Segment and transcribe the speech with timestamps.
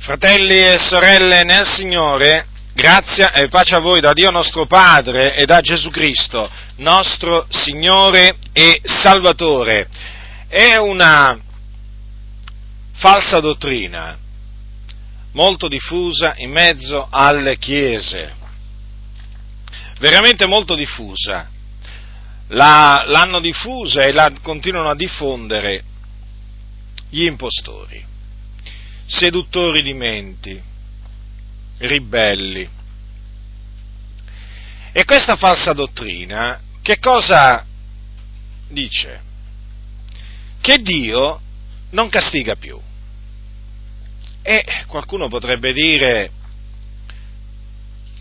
[0.00, 5.44] Fratelli e sorelle nel Signore, grazia e pace a voi da Dio nostro Padre e
[5.44, 9.88] da Gesù Cristo, nostro Signore e Salvatore.
[10.48, 11.38] È una
[12.94, 14.16] falsa dottrina
[15.32, 18.32] molto diffusa in mezzo alle chiese,
[19.98, 21.46] veramente molto diffusa.
[22.48, 25.84] La, l'hanno diffusa e la continuano a diffondere
[27.10, 28.08] gli impostori
[29.10, 30.62] seduttori di menti,
[31.78, 32.68] ribelli.
[34.92, 37.66] E questa falsa dottrina che cosa
[38.68, 39.20] dice?
[40.60, 41.40] Che Dio
[41.90, 42.78] non castiga più.
[44.42, 46.30] E qualcuno potrebbe dire,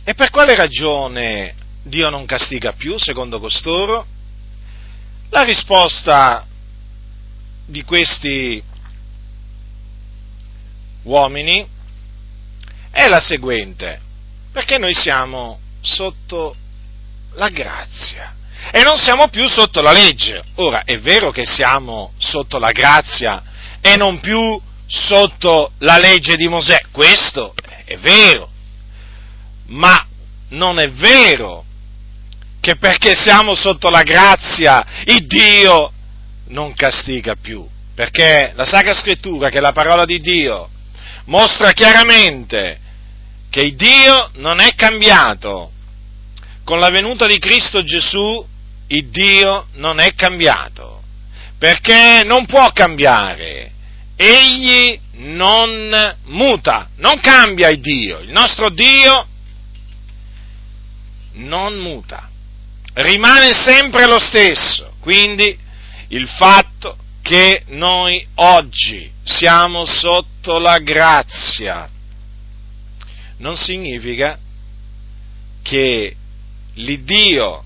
[0.03, 4.05] e per quale ragione Dio non castiga più, secondo costoro?
[5.29, 6.45] La risposta
[7.65, 8.61] di questi
[11.03, 11.65] uomini
[12.91, 13.99] è la seguente,
[14.51, 16.55] perché noi siamo sotto
[17.33, 18.35] la grazia
[18.71, 20.41] e non siamo più sotto la legge.
[20.55, 23.43] Ora, è vero che siamo sotto la grazia
[23.81, 27.53] e non più sotto la legge di Mosè, questo
[27.85, 28.49] è vero,
[29.67, 30.05] ma
[30.49, 31.63] non è vero
[32.59, 35.93] che perché siamo sotto la grazia il Dio
[36.47, 40.69] non castiga più, perché la Sacra Scrittura, che è la parola di Dio,
[41.29, 42.79] mostra chiaramente
[43.49, 45.71] che Dio non è cambiato.
[46.63, 48.45] Con la venuta di Cristo Gesù,
[48.87, 51.01] il Dio non è cambiato,
[51.57, 53.71] perché non può cambiare.
[54.15, 58.19] Egli non muta, non cambia il Dio.
[58.19, 59.27] Il nostro Dio
[61.33, 62.29] non muta,
[62.93, 64.93] rimane sempre lo stesso.
[64.99, 65.57] Quindi
[66.09, 66.97] il fatto
[67.29, 71.87] che noi oggi siamo sotto la grazia.
[73.37, 74.39] Non significa
[75.61, 76.15] che
[76.73, 77.63] l'Iddio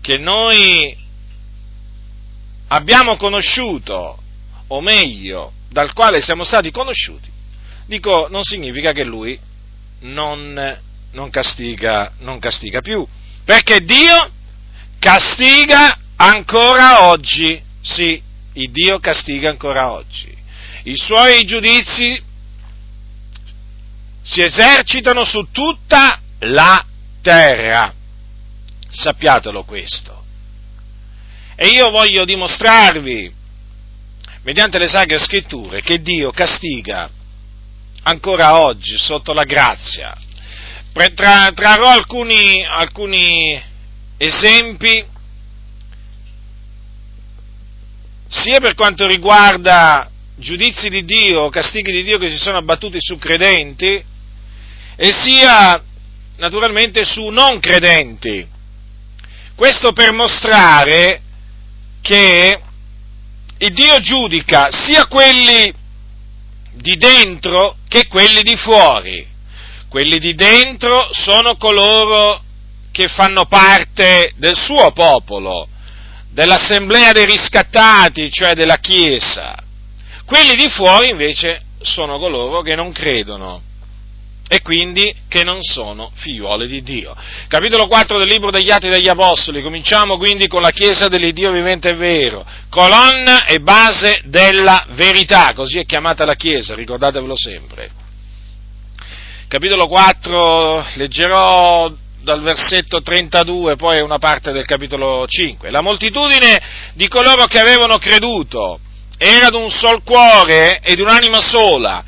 [0.00, 0.92] che noi
[2.66, 4.20] abbiamo conosciuto,
[4.66, 7.30] o meglio, dal quale siamo stati conosciuti,
[7.86, 9.38] dico, non significa che lui
[10.00, 10.80] non,
[11.12, 13.06] non, castiga, non castiga più,
[13.44, 14.32] perché Dio
[14.98, 20.36] castiga ancora oggi, sì, il Dio castiga ancora oggi.
[20.84, 22.22] I suoi giudizi
[24.22, 26.84] si esercitano su tutta la
[27.22, 27.92] terra.
[28.88, 30.24] Sappiatelo questo.
[31.54, 33.32] E io voglio dimostrarvi,
[34.42, 37.08] mediante le sacre scritture, che Dio castiga
[38.02, 40.16] ancora oggi sotto la grazia.
[40.92, 43.62] Tra, trarrò alcuni, alcuni
[44.16, 45.04] esempi
[48.30, 53.18] sia per quanto riguarda giudizi di Dio, castighi di Dio che si sono abbattuti su
[53.18, 54.02] credenti,
[54.96, 55.82] e sia
[56.36, 58.46] naturalmente su non credenti.
[59.56, 61.20] Questo per mostrare
[62.00, 62.60] che
[63.58, 65.72] il Dio giudica sia quelli
[66.72, 69.26] di dentro che quelli di fuori.
[69.88, 72.42] Quelli di dentro sono coloro
[72.92, 75.68] che fanno parte del suo popolo,
[76.32, 79.56] dell'assemblea dei riscattati, cioè della Chiesa.
[80.24, 83.62] Quelli di fuori invece sono coloro che non credono
[84.52, 87.14] e quindi che non sono figliuoli di Dio.
[87.46, 91.90] Capitolo 4 del libro degli Atti degli Apostoli, cominciamo quindi con la Chiesa dell'Iddio vivente
[91.90, 97.90] e vero, colonna e base della verità, così è chiamata la Chiesa, ricordatevelo sempre.
[99.46, 101.92] Capitolo 4, leggerò
[102.22, 105.70] dal versetto 32, poi una parte del capitolo 5.
[105.70, 106.60] La moltitudine
[106.94, 108.78] di coloro che avevano creduto
[109.16, 112.04] era d'un sol cuore e di un'anima sola,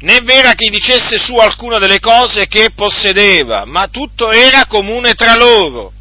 [0.00, 5.34] né vera che dicesse su alcuna delle cose che possedeva, ma tutto era comune tra
[5.36, 5.92] loro.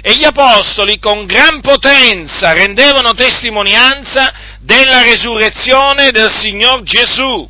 [0.00, 7.48] E gli apostoli con gran potenza rendevano testimonianza della resurrezione del Signor Gesù.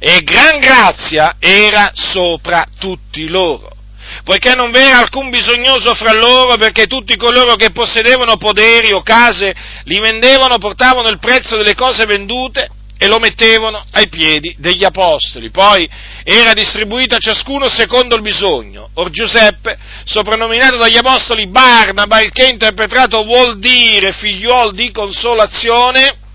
[0.00, 3.77] E gran grazia era sopra tutti loro
[4.24, 9.54] poiché non v'era alcun bisognoso fra loro, perché tutti coloro che possedevano poderi o case
[9.84, 12.70] li vendevano, portavano il prezzo delle cose vendute
[13.00, 15.50] e lo mettevano ai piedi degli apostoli.
[15.50, 15.88] Poi
[16.24, 18.90] era distribuito a ciascuno secondo il bisogno.
[18.94, 26.26] Or Giuseppe, soprannominato dagli apostoli Barnaba, il che interpretato vuol dire figliuol di consolazione,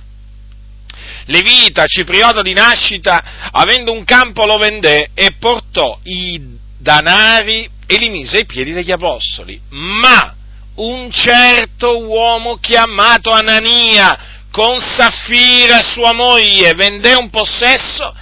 [1.27, 8.09] Levita, cipriota di nascita, avendo un campo lo vendè e portò i danari e li
[8.09, 9.59] mise ai piedi degli apostoli.
[9.69, 10.35] Ma
[10.75, 18.13] un certo uomo chiamato Anania, con Saffira sua moglie, vendè un possesso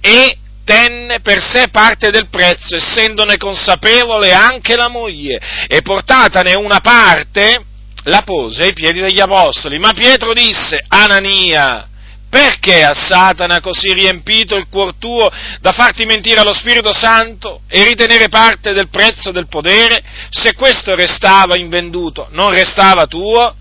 [0.00, 6.78] e tenne per sé parte del prezzo, essendone consapevole anche la moglie, e portatane una
[6.78, 7.64] parte,
[8.04, 9.78] la pose ai piedi degli apostoli.
[9.78, 11.89] Ma Pietro disse, Anania,
[12.30, 15.28] perché a Satana così riempito il cuor tuo
[15.60, 20.00] da farti mentire allo Spirito Santo e ritenere parte del prezzo del podere?
[20.30, 23.56] Se questo restava invenduto, non restava tuo?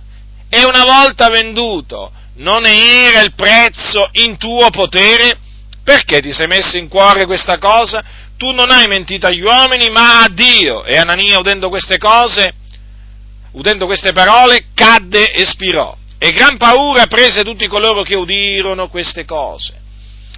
[0.48, 5.40] E una volta venduto, non era il prezzo in tuo potere?
[5.84, 8.04] Perché ti sei messo in cuore questa cosa?
[8.38, 10.84] Tu non hai mentito agli uomini, ma a Dio.
[10.86, 12.54] E Anania, udendo queste cose,
[13.54, 15.98] udendo queste parole, cadde e spirò.
[16.22, 19.74] E gran paura prese tutti coloro che udirono queste cose.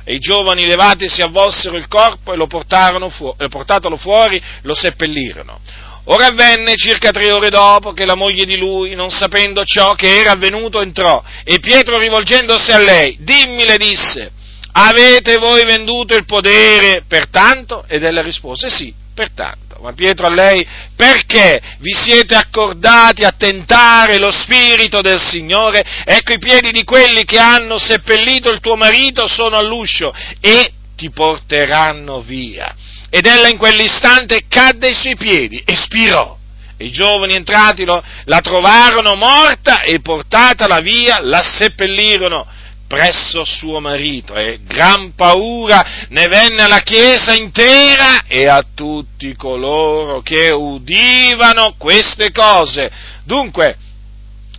[0.04, 4.75] E i giovani levati si avvolsero il corpo e lo portarono fu- portatelo fuori, lo
[4.75, 5.60] seppellirono.
[6.06, 10.19] Ora avvenne circa tre ore dopo che la moglie di lui, non sapendo ciò che
[10.19, 14.31] era avvenuto, entrò e Pietro rivolgendosi a lei, dimmi le disse,
[14.74, 17.86] avete voi venduto il podere pertanto?
[17.88, 24.18] Ed ella rispose sì, pertanto ma Pietro a lei, perché vi siete accordati a tentare
[24.18, 25.83] lo Spirito del Signore?
[26.06, 31.10] Ecco i piedi di quelli che hanno seppellito il tuo marito sono all'uscio e ti
[31.10, 32.74] porteranno via.
[33.10, 36.38] Ed ella in quell'istante cadde ai suoi piedi e spirò.
[36.78, 42.48] E i giovani entrati la trovarono morta e portatala via, la seppellirono
[42.92, 50.20] presso suo marito e gran paura ne venne alla chiesa intera e a tutti coloro
[50.20, 52.92] che udivano queste cose.
[53.24, 53.78] Dunque,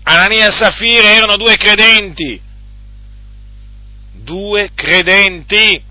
[0.05, 2.41] Anania e Safira erano due credenti,
[4.13, 5.83] due credenti,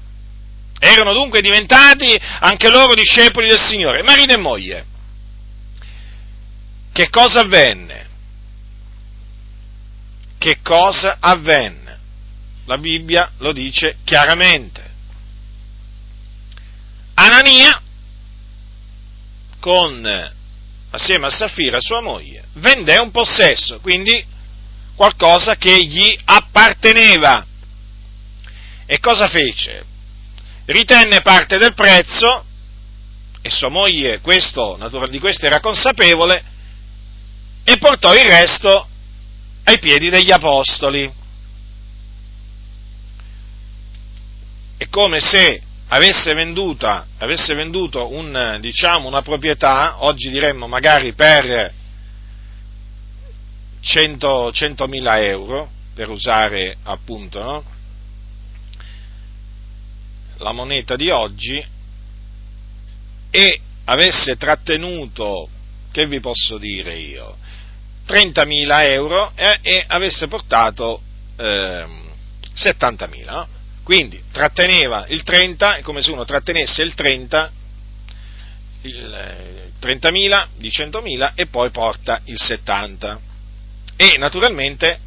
[0.79, 4.85] erano dunque diventati anche loro discepoli del Signore, marito e moglie.
[6.91, 8.09] Che cosa avvenne?
[10.39, 11.80] Che cosa avvenne?
[12.65, 14.89] La Bibbia lo dice chiaramente.
[17.15, 17.81] Anania,
[19.59, 20.31] con,
[20.91, 24.25] assieme a Safira, sua moglie, vendè un possesso, quindi
[24.95, 27.45] qualcosa che gli apparteneva.
[28.85, 29.85] E cosa fece?
[30.65, 32.45] Ritenne parte del prezzo,
[33.41, 34.77] e sua moglie questo,
[35.09, 36.43] di questo era consapevole,
[37.63, 38.87] e portò il resto
[39.63, 41.11] ai piedi degli apostoli.
[44.81, 51.71] È come se avesse, venduta, avesse venduto un, diciamo, una proprietà, oggi diremmo magari per
[53.79, 57.63] 100, 100.000 euro, per usare appunto no?
[60.37, 61.63] la moneta di oggi,
[63.29, 65.47] e avesse trattenuto,
[65.91, 67.37] che vi posso dire io,
[68.07, 71.03] 30.000 euro e, e avesse portato
[71.37, 71.85] eh,
[72.55, 73.25] 70.000.
[73.25, 73.59] No?
[73.91, 77.51] Quindi tratteneva il 30, è come se uno trattenesse il 30,
[78.83, 83.19] il 30.000 di 100.000 e poi porta il 70.
[83.97, 84.97] E naturalmente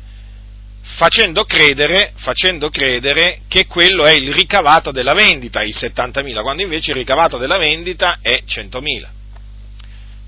[0.83, 6.91] facendo credere, facendo credere che quello è il ricavato della vendita, i 70.000, quando invece
[6.91, 9.07] il ricavato della vendita è 100.000.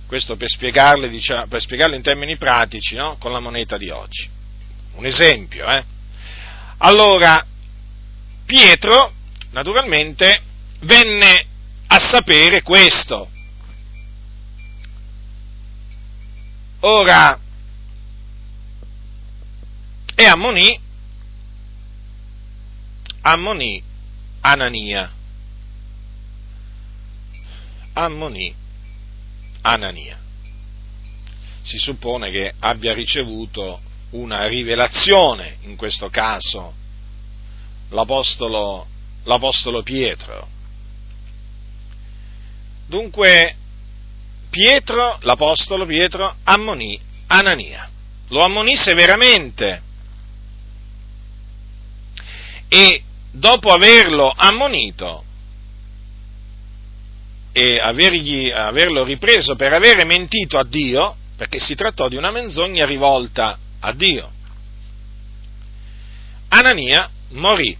[0.06, 3.18] Questo per spiegarle, diciamo, per spiegarle in termini pratici, no?
[3.18, 4.26] con la moneta di oggi.
[4.94, 5.84] Un esempio, eh?
[6.78, 7.46] Allora,
[8.46, 9.12] Pietro,
[9.50, 10.40] naturalmente,
[10.80, 11.46] venne
[11.88, 13.28] a sapere questo.
[16.80, 17.38] Ora,
[20.14, 20.78] e ammonì,
[23.22, 23.82] ammonì
[24.40, 25.12] Anania.
[27.94, 28.54] Ammonì
[29.62, 30.18] Anania.
[31.62, 36.84] Si suppone che abbia ricevuto una rivelazione in questo caso
[37.90, 38.86] l'Apostolo,
[39.24, 40.48] l'Apostolo Pietro.
[42.86, 43.56] Dunque
[44.50, 47.88] Pietro, l'Apostolo Pietro, ammonì Anania,
[48.28, 49.82] lo ammonì severamente
[52.68, 55.24] e dopo averlo ammonito
[57.52, 62.84] e avergli, averlo ripreso per avere mentito a Dio, perché si trattò di una menzogna
[62.84, 64.30] rivolta a Dio,
[66.48, 67.76] Anania morì,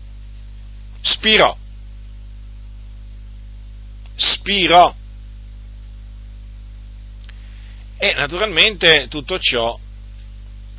[1.00, 1.56] spirò,
[4.14, 4.94] spirò.
[7.98, 9.78] E naturalmente tutto ciò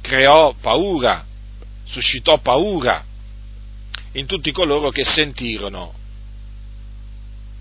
[0.01, 1.25] creò paura,
[1.83, 3.03] suscitò paura
[4.13, 5.93] in tutti coloro che sentirono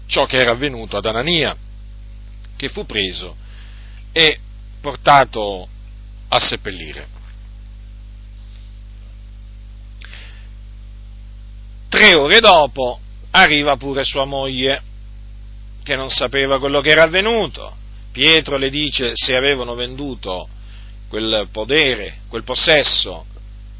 [0.06, 1.56] ciò che era avvenuto ad Anania,
[2.56, 3.36] che fu preso
[4.12, 4.38] e
[4.80, 5.68] portato
[6.28, 7.08] a seppellire.
[11.96, 13.00] Tre ore dopo
[13.30, 14.82] arriva pure sua moglie,
[15.82, 17.74] che non sapeva quello che era avvenuto.
[18.12, 20.46] Pietro le dice se avevano venduto
[21.08, 23.24] quel podere, quel possesso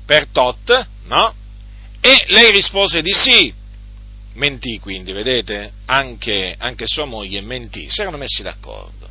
[0.07, 1.35] per tot, no?
[2.01, 3.53] E lei rispose di sì.
[4.33, 5.73] Mentì quindi, vedete?
[5.85, 9.07] Anche, anche sua moglie mentì, si erano messi d'accordo.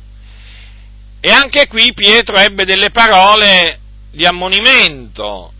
[1.20, 3.78] E anche qui Pietro ebbe delle parole
[4.10, 5.52] di ammonimento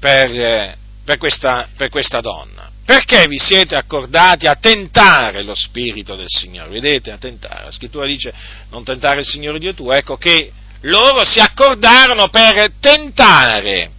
[0.00, 2.76] per, per, questa, per questa donna.
[2.88, 6.70] Perché vi siete accordati a tentare lo Spirito del Signore?
[6.70, 7.66] Vedete, a tentare.
[7.66, 8.32] La scrittura dice
[8.70, 9.92] non tentare il Signore Dio tuo.
[9.92, 13.90] Ecco che loro si accordarono per tentare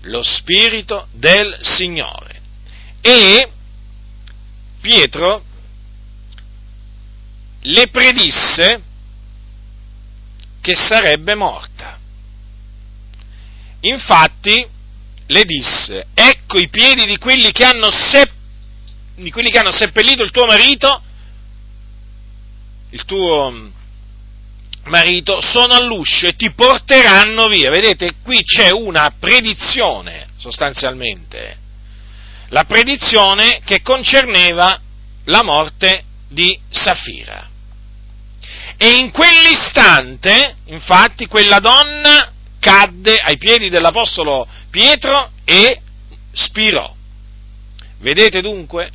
[0.00, 2.40] lo Spirito del Signore.
[3.02, 3.50] E
[4.80, 5.44] Pietro
[7.60, 8.82] le predisse
[10.62, 11.98] che sarebbe morta.
[13.80, 14.72] Infatti
[15.26, 18.32] le disse, ecco i piedi di quelli che hanno, sepp-
[19.16, 21.02] di quelli che hanno seppellito il tuo marito,
[22.90, 23.70] il tuo
[24.84, 27.70] marito, sono all'uscio e ti porteranno via.
[27.70, 31.58] Vedete, qui c'è una predizione, sostanzialmente,
[32.48, 34.78] la predizione che concerneva
[35.24, 37.48] la morte di Safira.
[38.76, 45.80] E in quell'istante, infatti, quella donna cadde ai piedi dell'Apostolo Pietro e
[46.32, 46.92] spirò.
[48.00, 48.90] Vedete dunque?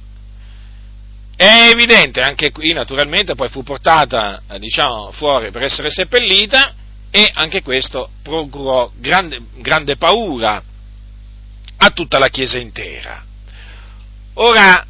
[1.38, 6.76] È evidente, anche qui naturalmente poi fu portata diciamo, fuori per essere seppellita
[7.10, 10.62] e anche questo procurò grande, grande paura
[11.78, 13.24] a tutta la Chiesa intera.
[14.34, 14.86] Ora,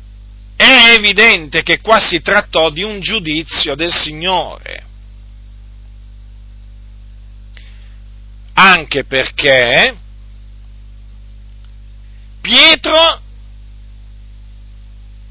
[0.56, 4.86] è evidente che qua si trattò di un giudizio del Signore.
[8.54, 10.08] Anche perché
[12.42, 13.22] Pietro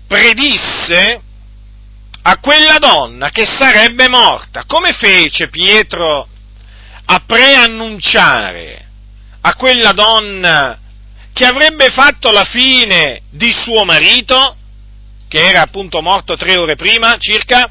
[0.06, 1.20] predisse
[2.22, 4.64] a quella donna che sarebbe morta.
[4.66, 6.28] Come fece Pietro
[7.04, 8.86] a preannunciare
[9.40, 10.78] a quella donna
[11.32, 14.56] che avrebbe fatto la fine di suo marito?
[15.28, 17.70] che era appunto morto tre ore prima circa,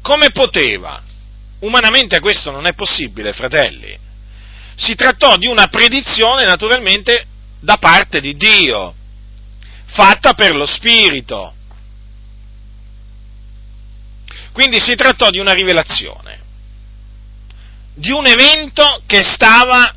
[0.00, 1.02] come poteva?
[1.60, 3.98] Umanamente questo non è possibile, fratelli.
[4.80, 7.26] Si trattò di una predizione naturalmente
[7.60, 8.94] da parte di Dio,
[9.84, 11.52] fatta per lo Spirito.
[14.52, 16.40] Quindi si trattò di una rivelazione,
[17.92, 19.94] di un evento che stava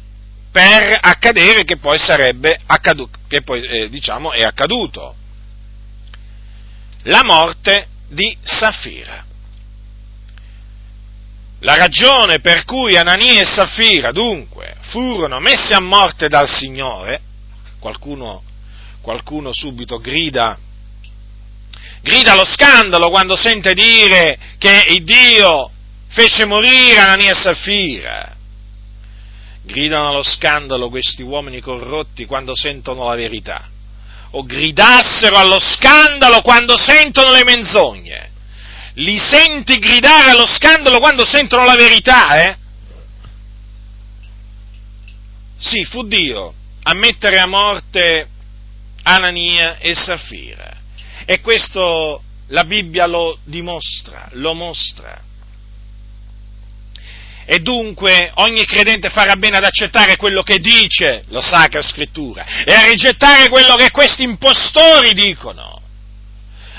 [0.52, 5.16] per accadere che poi sarebbe accaduto, che poi eh, diciamo è accaduto.
[7.04, 9.24] La morte di Safira.
[11.64, 17.22] La ragione per cui Anania e Safira dunque furono messi a morte dal Signore,
[17.80, 18.44] qualcuno,
[19.00, 20.58] qualcuno subito grida,
[22.02, 25.72] grida lo scandalo quando sente dire che il Dio
[26.10, 28.36] fece morire Anania e Safira
[29.62, 33.70] gridano allo scandalo questi uomini corrotti quando sentono la verità,
[34.32, 38.32] o gridassero allo scandalo quando sentono le menzogne.
[38.96, 42.58] Li senti gridare allo scandalo quando sentono la verità, eh?
[45.58, 48.28] Sì, fu Dio a mettere a morte
[49.04, 50.72] Anania e Safira.
[51.26, 55.22] E questo la Bibbia lo dimostra, lo mostra.
[57.46, 62.74] E dunque ogni credente farà bene ad accettare quello che dice la Sacra Scrittura e
[62.74, 65.82] a rigettare quello che questi impostori dicono.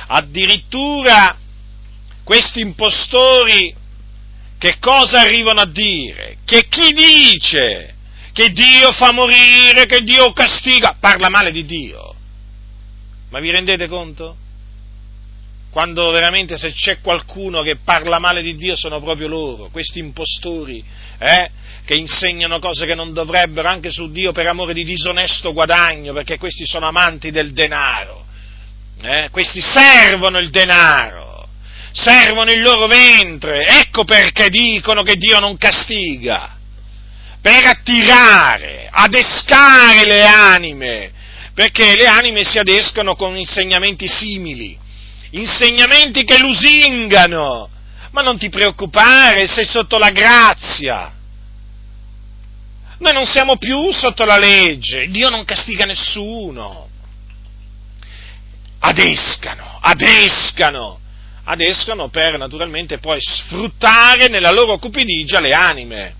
[0.06, 1.38] Addirittura
[2.24, 3.74] questi impostori
[4.58, 6.38] che cosa arrivano a dire?
[6.44, 7.94] Che chi dice
[8.32, 12.14] che Dio fa morire, che Dio castiga, parla male di Dio.
[13.30, 14.38] Ma vi rendete conto?
[15.74, 20.84] quando veramente se c'è qualcuno che parla male di Dio sono proprio loro, questi impostori,
[21.18, 21.50] eh,
[21.84, 26.38] che insegnano cose che non dovrebbero anche su Dio per amore di disonesto guadagno, perché
[26.38, 28.24] questi sono amanti del denaro,
[29.02, 31.23] eh, questi servono il denaro,
[31.94, 36.56] servono il loro ventre, ecco perché dicono che Dio non castiga,
[37.40, 41.12] per attirare, adescare le anime,
[41.54, 44.76] perché le anime si adescano con insegnamenti simili.
[45.30, 47.68] Insegnamenti che lusingano,
[48.10, 51.12] ma non ti preoccupare, sei sotto la grazia.
[52.98, 56.88] Noi non siamo più sotto la legge, Dio non castiga nessuno.
[58.80, 61.00] Adescano, adescano,
[61.44, 66.14] adescano per naturalmente poi sfruttare nella loro cupidigia le anime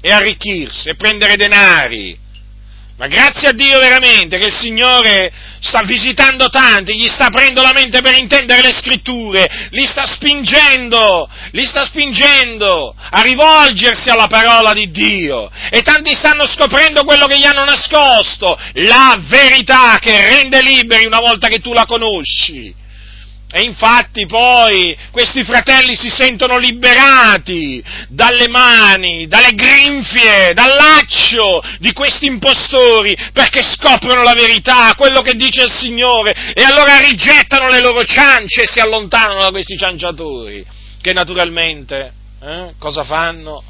[0.00, 2.24] e arricchirsi e prendere denari.
[2.96, 7.72] Ma grazie a Dio veramente che il Signore sta visitando tanti, gli sta aprendo la
[7.74, 14.72] mente per intendere le scritture, li sta spingendo, li sta spingendo a rivolgersi alla parola
[14.72, 20.62] di Dio e tanti stanno scoprendo quello che gli hanno nascosto, la verità che rende
[20.62, 22.84] liberi una volta che tu la conosci.
[23.56, 31.94] E infatti poi questi fratelli si sentono liberati dalle mani, dalle grinfie, dal laccio di
[31.94, 37.80] questi impostori perché scoprono la verità, quello che dice il Signore e allora rigettano le
[37.80, 40.62] loro ciance e si allontanano da questi cianciatori
[41.00, 43.64] che naturalmente eh, cosa fanno?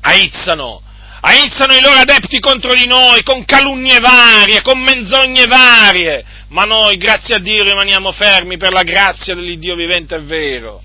[0.00, 0.80] Aizzano
[1.20, 6.96] aizzano i loro adepti contro di noi con calunnie varie, con menzogne varie, ma noi,
[6.96, 10.82] grazie a Dio, rimaniamo fermi per la grazia dell'Iddio vivente e vero,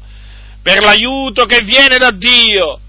[0.61, 2.79] per l'aiuto che viene da Dio.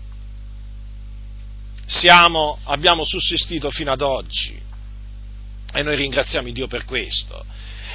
[1.84, 4.58] Siamo, abbiamo sussistito fino ad oggi
[5.74, 7.44] e noi ringraziamo Dio per questo.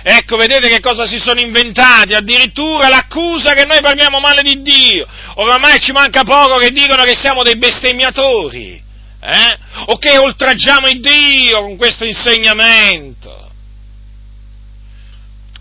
[0.03, 5.07] Ecco, vedete che cosa si sono inventati, addirittura l'accusa che noi parliamo male di Dio.
[5.35, 8.85] Oramai ci manca poco che dicono che siamo dei bestemmiatori
[9.19, 9.57] eh?
[9.87, 13.51] o che oltraggiamo il Dio con questo insegnamento.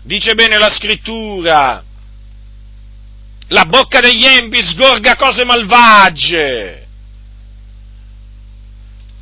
[0.03, 1.83] Dice bene la scrittura,
[3.47, 6.87] la bocca degli empi sgorga cose malvagie,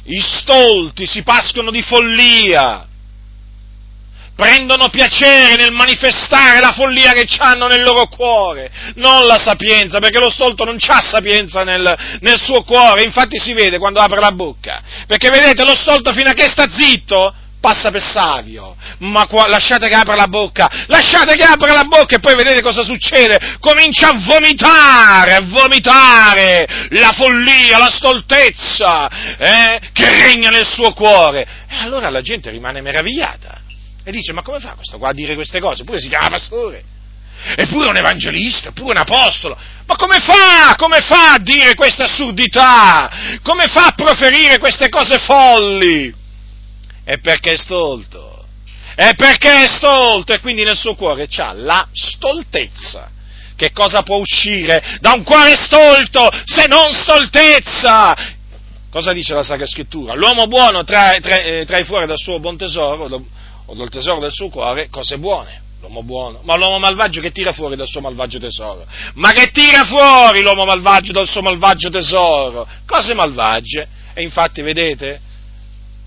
[0.03, 2.87] i stolti si pascono di follia,
[4.35, 10.19] prendono piacere nel manifestare la follia che hanno nel loro cuore, non la sapienza, perché
[10.19, 14.31] lo stolto non ha sapienza nel, nel, suo cuore, infatti si vede quando apre la
[14.31, 19.47] bocca, perché vedete lo stolto fino a che sta zitto passa per savio, ma qua,
[19.47, 23.57] lasciate che apra la bocca, lasciate che apra la bocca e poi vedete cosa succede,
[23.59, 31.47] comincia a vomitare, a vomitare la follia, la stoltezza eh, che regna nel suo cuore,
[31.67, 33.63] e allora la gente rimane meravigliata
[34.07, 35.81] e dice, ma come fa questo qua a dire queste cose?
[35.81, 36.83] Eppure si chiama pastore.
[37.55, 39.57] Eppure un evangelista, eppure un apostolo.
[39.87, 40.75] Ma come fa?
[40.77, 43.39] Come fa a dire queste assurdità?
[43.41, 46.13] Come fa a proferire queste cose folli?
[47.03, 48.45] È perché è stolto.
[48.93, 53.09] È perché è stolto e quindi nel suo cuore c'ha la stoltezza.
[53.55, 58.15] Che cosa può uscire da un cuore stolto se non stoltezza?
[58.91, 60.13] Cosa dice la Sacra Scrittura?
[60.13, 63.07] L'uomo buono trae, trae, eh, trae fuori dal suo buon tesoro
[63.65, 65.63] o dal tesoro del suo cuore cose buone.
[65.81, 68.87] L'uomo buono, ma l'uomo malvagio che tira fuori dal suo malvagio tesoro?
[69.15, 72.67] Ma che tira fuori l'uomo malvagio dal suo malvagio tesoro?
[72.87, 73.87] Cose malvagie.
[74.13, 75.19] E infatti, vedete,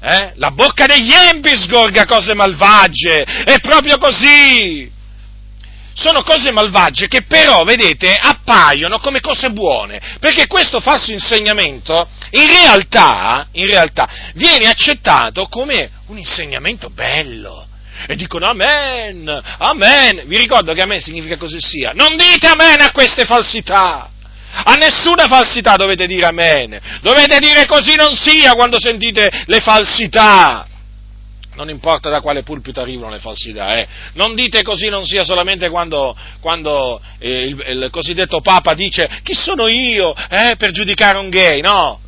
[0.01, 0.33] eh?
[0.37, 4.91] La bocca degli empi sgorga cose malvagie, è proprio così.
[5.99, 12.47] Sono cose malvagie che però, vedete, appaiono come cose buone, perché questo falso insegnamento in
[12.47, 17.67] realtà, in realtà viene accettato come un insegnamento bello.
[18.07, 20.23] E dicono amen, amen.
[20.27, 21.91] Vi ricordo che amen significa così sia.
[21.93, 24.09] Non dite amen a queste falsità.
[24.53, 26.79] A nessuna falsità dovete dire amen.
[27.01, 30.65] Dovete dire così non sia quando sentite le falsità.
[31.59, 33.89] Non importa da quale pulpito arrivano le falsità, eh.
[34.13, 39.35] Non dite così non sia solamente quando, quando eh, il, il, cosiddetto Papa dice chi
[39.35, 41.99] sono io eh, per giudicare un gay, no?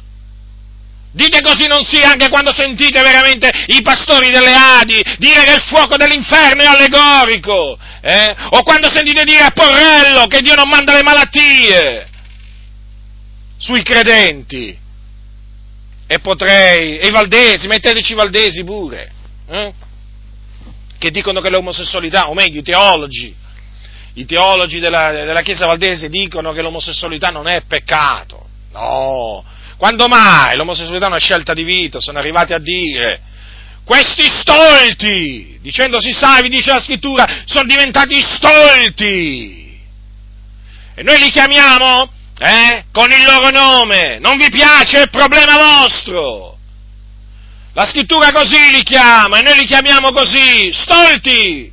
[1.10, 5.62] Dite così non sia anche quando sentite veramente i pastori delle Adi dire che il
[5.62, 8.32] fuoco dell'inferno è allegorico, eh?
[8.50, 12.06] o quando sentite dire a Porrello che Dio non manda le malattie
[13.58, 14.78] sui credenti.
[16.06, 19.18] E potrei, e i valdesi, metteteci i valdesi pure,
[19.50, 19.72] eh?
[20.98, 23.34] che dicono che l'omosessualità, o meglio i teologi,
[24.14, 29.44] i teologi della, della Chiesa valdese dicono che l'omosessualità non è peccato, no,
[29.76, 32.00] quando mai l'omosessualità è una scelta di vita?
[32.00, 33.20] Sono arrivati a dire
[33.90, 39.80] questi stolti, dicendosi savi, dice la scrittura, sono diventati stolti.
[40.94, 42.08] E noi li chiamiamo
[42.38, 44.18] eh, con il loro nome.
[44.20, 45.02] Non vi piace?
[45.02, 46.58] È problema vostro.
[47.72, 51.72] La scrittura così li chiama e noi li chiamiamo così, stolti.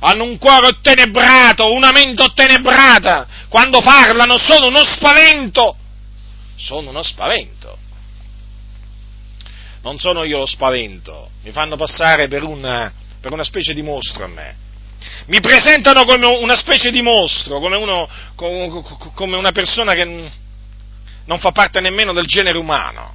[0.00, 3.26] Hanno un cuore ottenebrato, una mente ottenebrata.
[3.48, 5.76] Quando parlano sono uno spavento
[6.56, 7.78] sono uno spavento.
[9.82, 14.24] Non sono io lo spavento, mi fanno passare per una, per una specie di mostro
[14.24, 14.56] a me.
[15.26, 20.30] Mi presentano come una specie di mostro, come, uno, come una persona che
[21.24, 23.14] non fa parte nemmeno del genere umano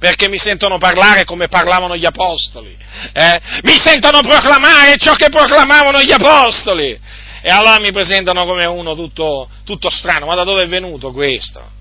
[0.00, 2.76] perché mi sentono parlare come parlavano gli apostoli,
[3.12, 3.40] eh?
[3.62, 6.98] mi sentono proclamare ciò che proclamavano gli apostoli,
[7.42, 11.78] e allora mi presentano come uno tutto, tutto strano, ma da dove è venuto questo?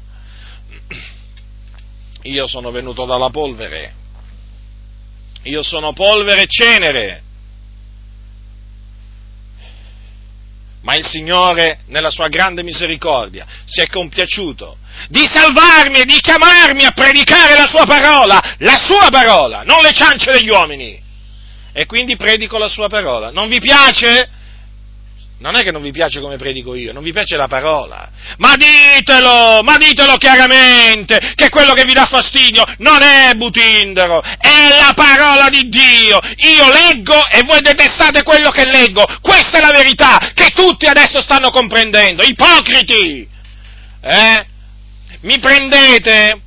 [2.23, 3.93] io sono venuto dalla polvere,
[5.43, 7.23] io sono polvere e cenere.
[10.81, 14.77] Ma il Signore, nella sua grande misericordia, si è compiaciuto
[15.09, 19.91] di salvarmi e di chiamarmi a predicare la sua parola, la sua parola, non le
[19.91, 21.01] ciance degli uomini.
[21.71, 23.29] E quindi predico la sua parola.
[23.31, 24.29] Non vi piace?
[25.39, 28.09] Non è che non vi piace come predico io, non vi piace la parola.
[28.37, 34.67] Ma ditelo, ma ditelo chiaramente, che quello che vi dà fastidio non è Butindero, è
[34.77, 36.19] la parola di Dio.
[36.35, 39.05] Io leggo e voi detestate quello che leggo.
[39.21, 42.21] Questa è la verità che tutti adesso stanno comprendendo.
[42.21, 43.25] Ipocriti!
[44.01, 44.45] Eh?
[45.21, 46.41] Mi prendete,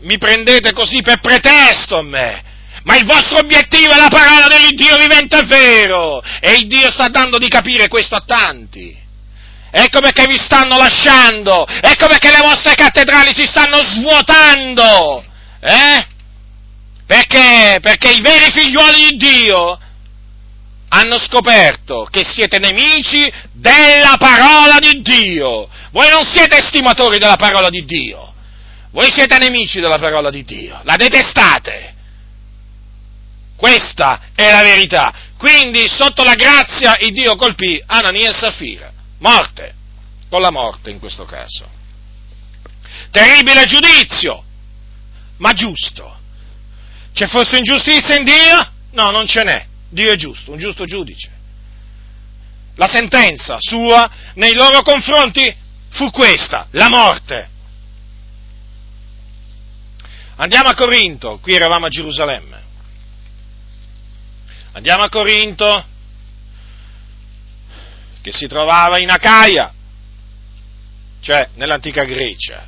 [0.00, 2.50] mi prendete così per pretesto a me
[2.84, 7.38] ma il vostro obiettivo è la parola dell'Iddio vivente vero, e il Dio sta dando
[7.38, 9.00] di capire questo a tanti.
[9.74, 15.24] Ecco perché vi stanno lasciando, ecco perché le vostre cattedrali si stanno svuotando,
[15.60, 16.06] eh?
[17.06, 17.78] Perché?
[17.80, 19.78] Perché i veri figliuoli di Dio
[20.88, 25.68] hanno scoperto che siete nemici della parola di Dio.
[25.90, 28.34] Voi non siete estimatori della parola di Dio,
[28.90, 31.94] voi siete nemici della parola di Dio, la detestate.
[33.62, 35.14] Questa è la verità.
[35.38, 38.92] Quindi, sotto la grazia, il Dio colpì Anania e Safira.
[39.18, 39.72] Morte.
[40.28, 41.64] Con la morte in questo caso.
[43.12, 44.42] Terribile giudizio,
[45.36, 46.18] ma giusto.
[47.14, 48.72] C'è forse ingiustizia in Dio?
[48.94, 49.64] No, non ce n'è.
[49.90, 51.30] Dio è giusto, un giusto giudice.
[52.74, 55.54] La sentenza sua nei loro confronti
[55.90, 57.48] fu questa, la morte.
[60.34, 62.61] Andiamo a Corinto, qui eravamo a Gerusalemme.
[64.72, 65.84] Andiamo a Corinto,
[68.22, 69.70] che si trovava in Acaia,
[71.20, 72.66] cioè nell'antica Grecia.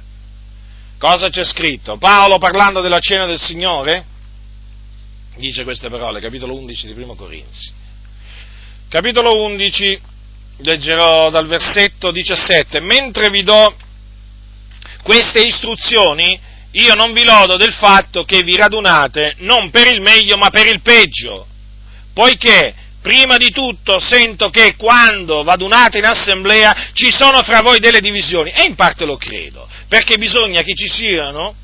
[0.99, 1.97] Cosa c'è scritto?
[1.97, 4.05] Paolo parlando della cena del Signore
[5.37, 7.73] dice queste parole, capitolo 11 di Primo Corinzi.
[8.88, 10.01] Capitolo 11,
[10.59, 13.75] leggerò dal versetto 17, mentre vi do
[15.03, 16.38] queste istruzioni,
[16.73, 20.67] io non vi lodo del fatto che vi radunate non per il meglio ma per
[20.67, 21.47] il peggio
[22.14, 28.00] poiché prima di tutto sento che quando vadunate in assemblea ci sono fra voi delle
[28.00, 31.55] divisioni, e in parte lo credo, perché bisogna che ci siano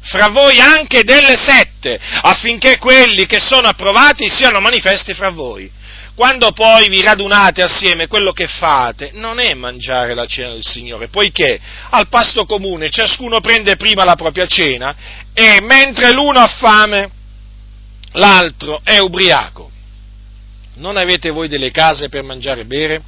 [0.00, 5.70] fra voi anche delle sette, affinché quelli che sono approvati siano manifesti fra voi.
[6.14, 11.08] Quando poi vi radunate assieme, quello che fate non è mangiare la cena del Signore,
[11.08, 11.58] poiché
[11.90, 14.94] al pasto comune ciascuno prende prima la propria cena
[15.32, 17.10] e mentre l'uno ha fame,
[18.12, 19.71] l'altro è ubriaco.
[20.82, 23.02] Non avete voi delle case per mangiare e bere?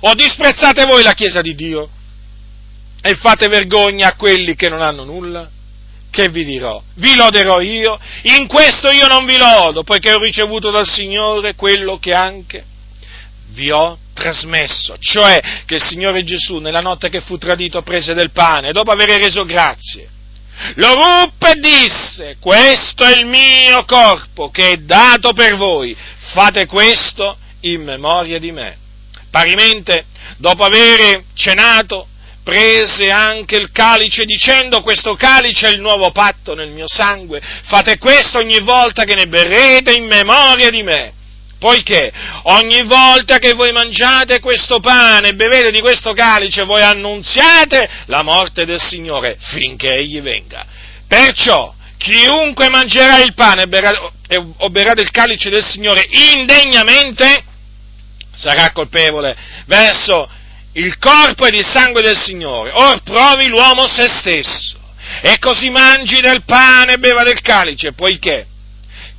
[0.00, 1.88] O disprezzate voi la Chiesa di Dio?
[3.00, 5.48] E fate vergogna a quelli che non hanno nulla?
[6.10, 6.82] Che vi dirò?
[6.96, 7.98] Vi loderò io?
[8.24, 12.64] In questo io non vi lodo, poiché ho ricevuto dal Signore quello che anche
[13.52, 18.30] vi ho trasmesso, cioè che il Signore Gesù nella notte che fu tradito prese del
[18.30, 20.18] pane dopo aver reso grazie
[20.74, 25.96] lo ruppe e disse, questo è il mio corpo che è dato per voi,
[26.32, 28.76] fate questo in memoria di me.
[29.30, 32.08] Parimente, dopo aver cenato,
[32.42, 37.98] prese anche il calice dicendo questo calice è il nuovo patto nel mio sangue, fate
[37.98, 41.18] questo ogni volta che ne berrete in memoria di me
[41.60, 42.10] poiché
[42.44, 48.22] ogni volta che voi mangiate questo pane e bevete di questo calice, voi annunziate la
[48.22, 50.64] morte del Signore finché Egli venga.
[51.06, 53.64] Perciò, chiunque mangerà il pane
[54.56, 57.44] o berrà del calice del Signore indegnamente,
[58.32, 60.28] sarà colpevole verso
[60.72, 62.70] il corpo ed il sangue del Signore.
[62.72, 64.78] Or provi l'uomo se stesso,
[65.20, 68.46] e così mangi del pane e beva del calice, poiché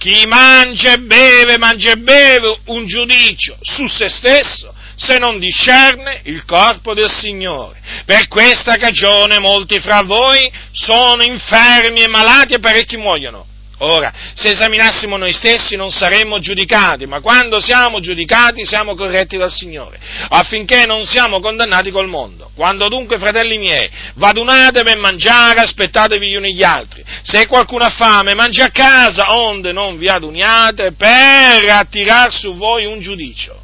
[0.01, 6.21] chi mangia e beve, mangia e beve un giudicio su se stesso se non discerne
[6.23, 7.79] il corpo del Signore.
[8.05, 13.45] Per questa cagione molti fra voi sono infermi e malati e parecchi muoiono.
[13.83, 19.51] Ora, se esaminassimo noi stessi non saremmo giudicati, ma quando siamo giudicati siamo corretti dal
[19.51, 22.51] Signore, affinché non siamo condannati col mondo.
[22.53, 27.03] Quando dunque, fratelli miei, vadunate per mangiare, aspettatevi gli uni gli altri.
[27.23, 32.85] Se qualcuno ha fame, mangi a casa, onde non vi aduniate per attirar su voi
[32.85, 33.59] un giudicio.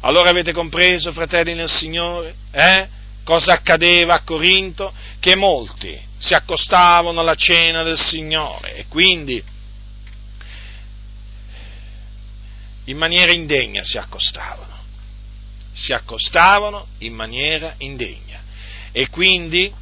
[0.00, 2.88] Allora avete compreso, fratelli nel Signore, eh?
[3.24, 4.92] Cosa accadeva a Corinto?
[5.18, 9.42] Che molti si accostavano alla cena del Signore e quindi
[12.84, 14.72] in maniera indegna si accostavano.
[15.72, 18.42] Si accostavano in maniera indegna.
[18.92, 19.72] E quindi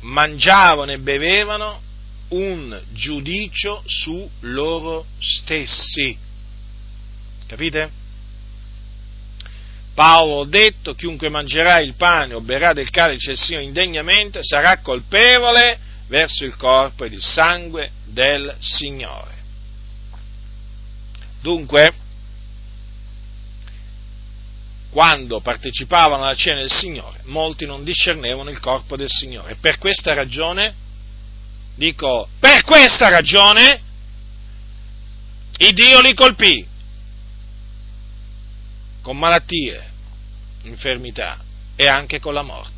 [0.00, 1.80] mangiavano e bevevano
[2.28, 6.16] un giudicio su loro stessi.
[7.46, 8.01] Capite?
[9.94, 14.78] Paolo ha detto, chiunque mangerà il pane o berrà del calice del Signore indegnamente sarà
[14.78, 19.40] colpevole verso il corpo ed il sangue del Signore.
[21.40, 21.92] Dunque,
[24.90, 29.56] quando partecipavano alla cena del Signore, molti non discernevano il corpo del Signore.
[29.58, 30.74] Per questa ragione,
[31.74, 33.80] dico, per questa ragione,
[35.58, 36.66] il Dio li colpì
[39.02, 39.90] con malattie,
[40.62, 41.38] infermità
[41.76, 42.70] e anche con la morte.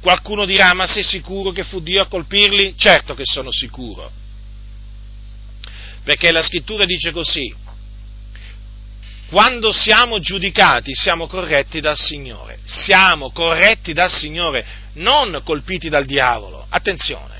[0.00, 2.74] Qualcuno dirà, ma sei sicuro che fu Dio a colpirli?
[2.76, 4.10] Certo che sono sicuro.
[6.04, 7.54] Perché la scrittura dice così,
[9.28, 16.64] quando siamo giudicati siamo corretti dal Signore, siamo corretti dal Signore, non colpiti dal diavolo.
[16.68, 17.36] Attenzione.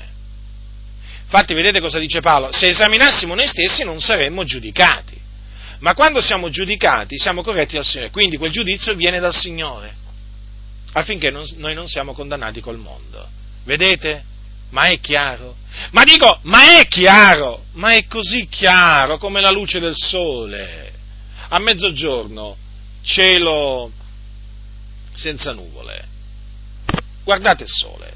[1.23, 2.51] Infatti vedete cosa dice Paolo?
[2.51, 5.18] Se esaminassimo noi stessi non saremmo giudicati
[5.79, 9.93] ma quando siamo giudicati siamo corretti dal Signore, quindi quel giudizio viene dal Signore,
[10.93, 13.27] affinché non, noi non siamo condannati col mondo.
[13.63, 14.23] Vedete?
[14.71, 15.55] Ma è chiaro?
[15.91, 17.65] Ma dico, ma è chiaro?
[17.73, 20.93] Ma è così chiaro come la luce del sole.
[21.49, 22.55] A mezzogiorno,
[23.01, 23.91] cielo
[25.13, 26.07] senza nuvole.
[27.23, 28.13] Guardate il sole.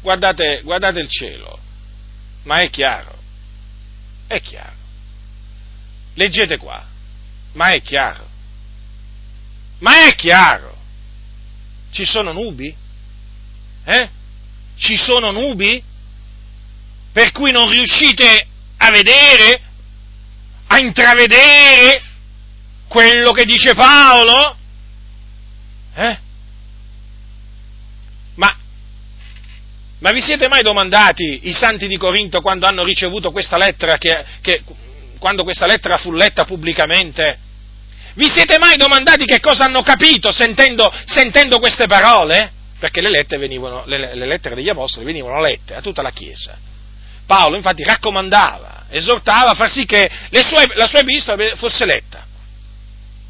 [0.00, 1.58] Guardate, guardate il cielo.
[2.44, 3.18] Ma è chiaro.
[4.26, 4.75] È chiaro.
[6.16, 6.82] Leggete qua,
[7.52, 8.26] ma è chiaro.
[9.80, 10.74] Ma è chiaro.
[11.90, 12.74] Ci sono nubi?
[13.84, 14.08] Eh?
[14.78, 15.82] Ci sono nubi?
[17.12, 18.46] Per cui non riuscite
[18.78, 19.60] a vedere,
[20.68, 22.02] a intravedere
[22.88, 24.56] quello che dice Paolo?
[25.94, 26.18] Eh?
[28.36, 28.56] Ma,
[29.98, 34.24] ma vi siete mai domandati i santi di Corinto quando hanno ricevuto questa lettera che,
[34.40, 34.62] che
[35.18, 37.38] quando questa lettera fu letta pubblicamente?
[38.14, 42.52] Vi siete mai domandati che cosa hanno capito sentendo, sentendo queste parole?
[42.78, 46.56] Perché le, venivano, le, le lettere degli apostoli venivano lette a tutta la Chiesa.
[47.26, 50.10] Paolo infatti raccomandava, esortava a far sì che
[50.44, 52.24] sue, la sua epistola fosse letta.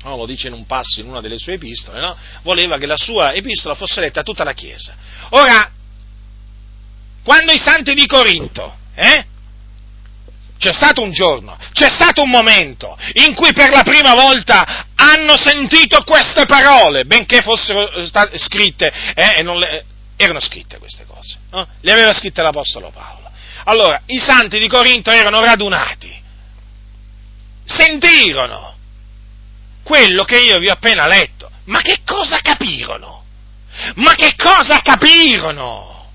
[0.02, 2.16] No, lo dice in un passo in una delle sue epistole, no?
[2.42, 4.94] voleva che la sua epistola fosse letta a tutta la Chiesa.
[5.30, 5.68] Ora,
[7.24, 9.26] quando i santi di Corinto eh,
[10.58, 15.36] c'è stato un giorno, c'è stato un momento in cui per la prima volta hanno
[15.36, 19.84] sentito queste parole, benché fossero state scritte, eh, le,
[20.16, 21.66] erano scritte queste cose, no?
[21.80, 23.30] le aveva scritte l'Apostolo Paolo.
[23.64, 26.14] Allora, i santi di Corinto erano radunati,
[27.64, 28.74] sentirono
[29.82, 33.24] quello che io vi ho appena letto, ma che cosa capirono?
[33.96, 36.10] Ma che cosa capirono?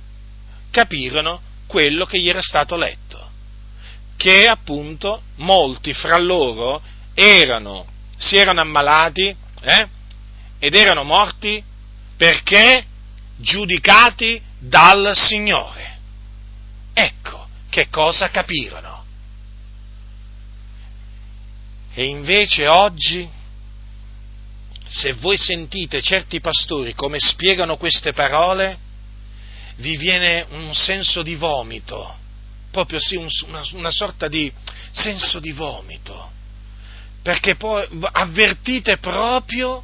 [0.71, 3.20] Capirono quello che gli era stato letto
[4.21, 6.79] che appunto molti fra loro
[7.15, 9.87] erano, si erano ammalati eh,
[10.59, 11.63] ed erano morti
[12.17, 12.85] perché
[13.37, 15.97] giudicati dal Signore.
[16.93, 19.03] Ecco che cosa capirono.
[21.91, 23.27] E invece oggi,
[24.85, 28.77] se voi sentite certi pastori come spiegano queste parole,
[29.77, 32.19] vi viene un senso di vomito
[32.71, 34.51] proprio sì, un, una, una sorta di
[34.91, 36.31] senso di vomito,
[37.21, 39.83] perché poi avvertite proprio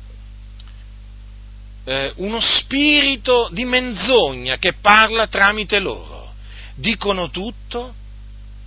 [1.85, 6.33] eh, uno spirito di menzogna che parla tramite loro.
[6.75, 7.93] Dicono tutto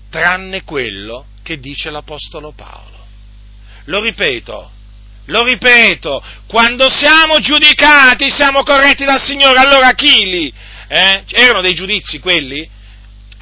[0.09, 3.07] tranne quello che dice l'Apostolo Paolo.
[3.85, 4.71] Lo ripeto,
[5.27, 10.53] lo ripeto, quando siamo giudicati siamo corretti dal Signore, allora Achili,
[10.89, 12.69] eh, erano dei giudizi quelli?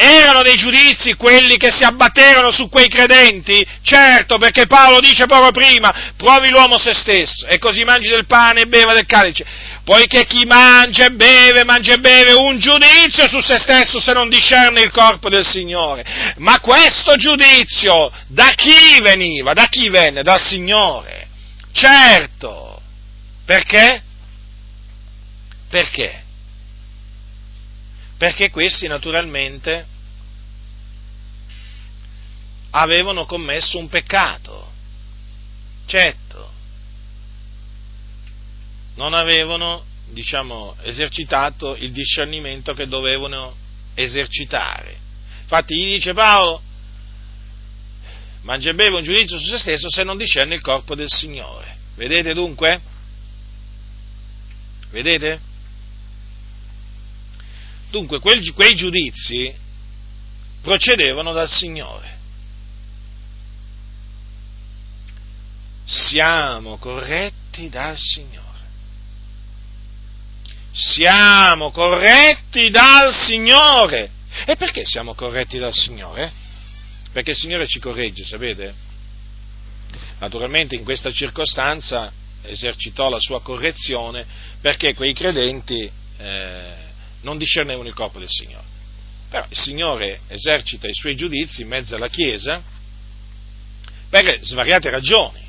[0.01, 3.67] Erano dei giudizi quelli che si abbatterono su quei credenti?
[3.83, 8.61] Certo, perché Paolo dice proprio prima, provi l'uomo se stesso, e così mangi del pane
[8.61, 9.45] e beva del calice.
[9.83, 14.29] Poiché chi mangia e beve, mangia e beve un giudizio su se stesso se non
[14.29, 16.05] discerne il corpo del Signore.
[16.37, 19.53] Ma questo giudizio da chi veniva?
[19.53, 20.23] Da chi venne?
[20.23, 21.27] Dal Signore.
[21.73, 22.81] Certo.
[23.45, 24.03] Perché?
[25.69, 26.23] Perché?
[28.19, 29.87] Perché questi naturalmente
[32.71, 34.73] avevano commesso un peccato,
[35.87, 36.53] certo,
[38.97, 43.57] non avevano, diciamo, esercitato il discernimento che dovevano
[43.95, 44.99] esercitare.
[45.43, 46.61] Infatti gli dice Paolo,
[48.43, 51.77] mangia e beve un giudizio su se stesso se non discerne il corpo del Signore.
[51.95, 52.81] Vedete dunque?
[54.91, 55.48] Vedete?
[57.91, 59.53] Dunque, quel, quei giudizi
[60.61, 62.17] procedevano dal Signore.
[65.85, 68.47] Siamo corretti dal Signore.
[70.73, 74.11] Siamo corretti dal Signore.
[74.45, 76.31] E perché siamo corretti dal Signore?
[77.11, 78.75] Perché il Signore ci corregge, sapete?
[80.19, 84.27] Naturalmente in questa circostanza esercitò la sua correzione
[84.61, 86.88] perché quei credenti eh,
[87.23, 88.67] non discernevano il corpo del Signore.
[89.29, 92.63] Però il Signore esercita i suoi giudizi in mezzo alla Chiesa
[94.09, 95.47] per svariate ragioni.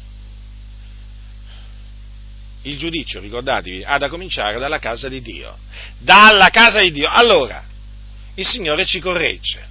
[2.63, 5.57] Il giudizio, ricordatevi, ha da cominciare dalla casa di Dio.
[5.97, 7.07] Dalla casa di Dio.
[7.09, 7.63] Allora,
[8.35, 9.67] il Signore ci corregge.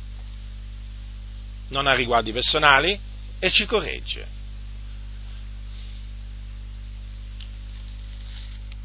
[1.68, 2.98] Non ha riguardi personali
[3.38, 4.36] e ci corregge.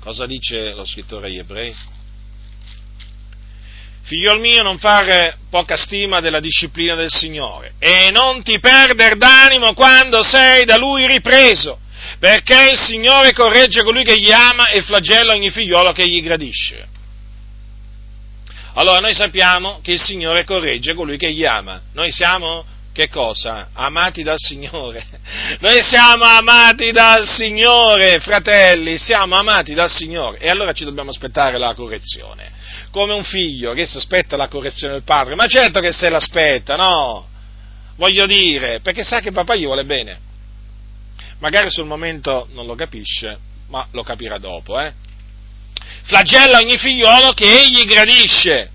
[0.02, 1.74] Cosa dice lo scrittore agli ebrei?
[4.06, 9.74] Figliol mio, non fare poca stima della disciplina del Signore e non ti perder d'animo
[9.74, 11.80] quando sei da Lui ripreso,
[12.20, 16.88] perché il Signore corregge colui che gli ama e flagella ogni figliolo che gli gradisce.
[18.76, 21.80] Allora noi sappiamo che il Signore corregge colui che gli ama.
[21.94, 23.70] Noi siamo che cosa?
[23.74, 25.06] Amati dal Signore.
[25.60, 30.38] Noi siamo amati dal Signore, fratelli, siamo amati dal Signore.
[30.40, 32.52] E allora ci dobbiamo aspettare la correzione.
[32.94, 35.34] Come un figlio che si aspetta la correzione del padre.
[35.34, 37.28] Ma certo che se l'aspetta, no?
[37.96, 40.20] Voglio dire, perché sa che papà gli vuole bene.
[41.40, 43.36] Magari sul momento non lo capisce,
[43.70, 44.94] ma lo capirà dopo, eh?
[46.04, 48.70] Flagella ogni figliolo che egli gradisce.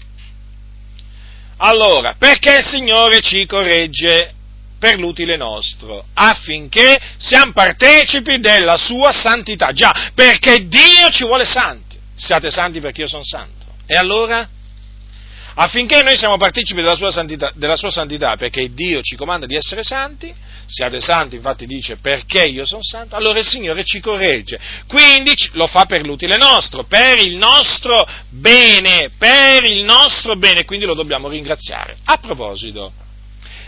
[1.58, 4.32] Allora, perché il Signore ci corregge
[4.80, 9.70] per l'utile nostro, affinché siamo partecipi della sua santità.
[9.70, 11.96] Già, perché Dio ci vuole santi.
[12.16, 13.57] Siate santi perché io sono santo.
[13.90, 14.46] E allora?
[15.54, 19.56] Affinché noi siamo partecipi della sua, santità, della sua santità, perché Dio ci comanda di
[19.56, 20.32] essere santi,
[20.66, 24.60] siate santi, infatti dice perché io sono santo, allora il Signore ci corregge.
[24.86, 30.84] Quindi lo fa per l'utile nostro, per il nostro bene, per il nostro bene, quindi
[30.84, 31.96] lo dobbiamo ringraziare.
[32.04, 32.92] A proposito,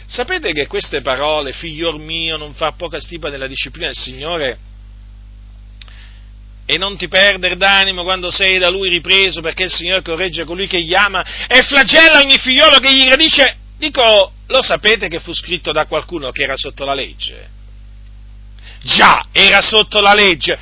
[0.05, 4.59] sapete che queste parole, figlior mio, non fa poca stima della disciplina del Signore,
[6.71, 10.69] e non ti perdere d'animo quando sei da lui ripreso, perché il Signore corregge colui
[10.69, 13.57] che gli ama e flagella ogni figliolo che gli gradisce.
[13.77, 17.49] Dico, lo sapete che fu scritto da qualcuno che era sotto la legge?
[18.85, 20.57] Già, era sotto la legge.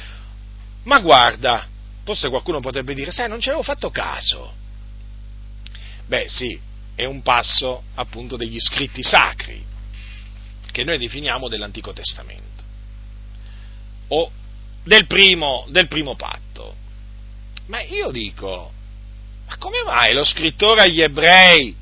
[0.84, 1.68] Ma guarda,
[2.04, 4.54] forse qualcuno potrebbe dire, sai, non ci avevo fatto caso.
[6.06, 6.58] Beh, sì,
[6.94, 9.62] è un passo appunto degli scritti sacri,
[10.72, 12.64] che noi definiamo dell'Antico Testamento.
[14.08, 14.32] O
[14.88, 16.74] del primo, del primo patto.
[17.66, 18.72] Ma io dico,
[19.46, 21.76] ma come mai lo scrittore agli ebrei,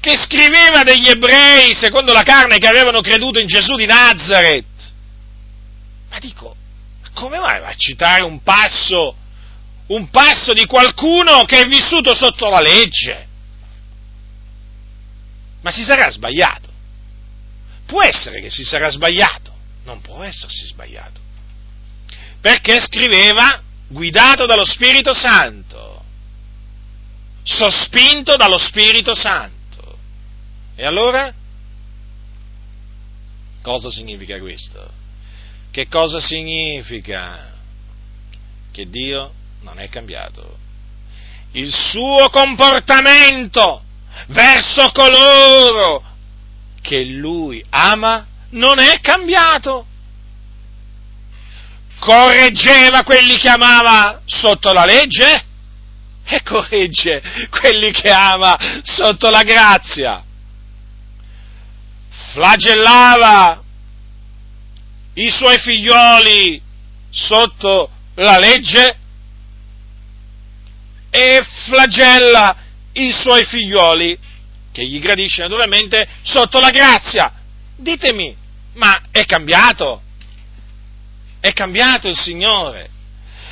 [0.00, 4.92] che scriveva degli ebrei secondo la carne che avevano creduto in Gesù di Nazareth,
[6.08, 6.56] ma dico,
[7.12, 9.14] come mai va a citare un passo,
[9.88, 13.26] un passo di qualcuno che è vissuto sotto la legge?
[15.60, 16.70] Ma si sarà sbagliato.
[17.84, 19.47] Può essere che si sarà sbagliato
[19.88, 21.18] non può essersi sbagliato.
[22.40, 26.04] Perché scriveva guidato dallo Spirito Santo,
[27.42, 29.98] sospinto dallo Spirito Santo.
[30.76, 31.32] E allora?
[33.62, 34.92] Cosa significa questo?
[35.70, 37.52] Che cosa significa?
[38.70, 40.58] Che Dio non è cambiato.
[41.52, 43.82] Il suo comportamento
[44.28, 46.04] verso coloro
[46.82, 49.86] che Lui ama non è cambiato.
[51.98, 55.44] Correggeva quelli che amava sotto la legge
[56.24, 60.22] e corregge quelli che ama sotto la grazia.
[62.32, 63.62] Flagellava
[65.14, 66.62] i suoi figlioli
[67.10, 68.96] sotto la legge
[71.10, 72.56] e flagella
[72.92, 74.18] i suoi figlioli,
[74.72, 77.32] che gli gradisce naturalmente, sotto la grazia.
[77.76, 78.36] Ditemi,
[78.78, 80.00] ma è cambiato?
[81.40, 82.88] È cambiato il Signore?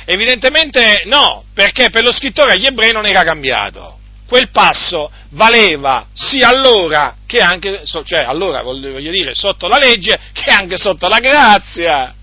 [0.05, 3.99] Evidentemente no, perché per lo scrittore agli ebrei non era cambiato.
[4.25, 10.49] Quel passo valeva sia allora che anche, cioè allora voglio dire, sotto la legge che
[10.49, 12.13] anche sotto la grazia.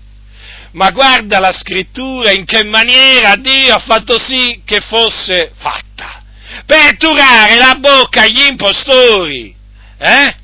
[0.71, 6.23] Ma guarda la scrittura in che maniera Dio ha fatto sì che fosse fatta.
[6.65, 9.55] Per turare la bocca agli impostori.
[9.97, 10.43] Eh?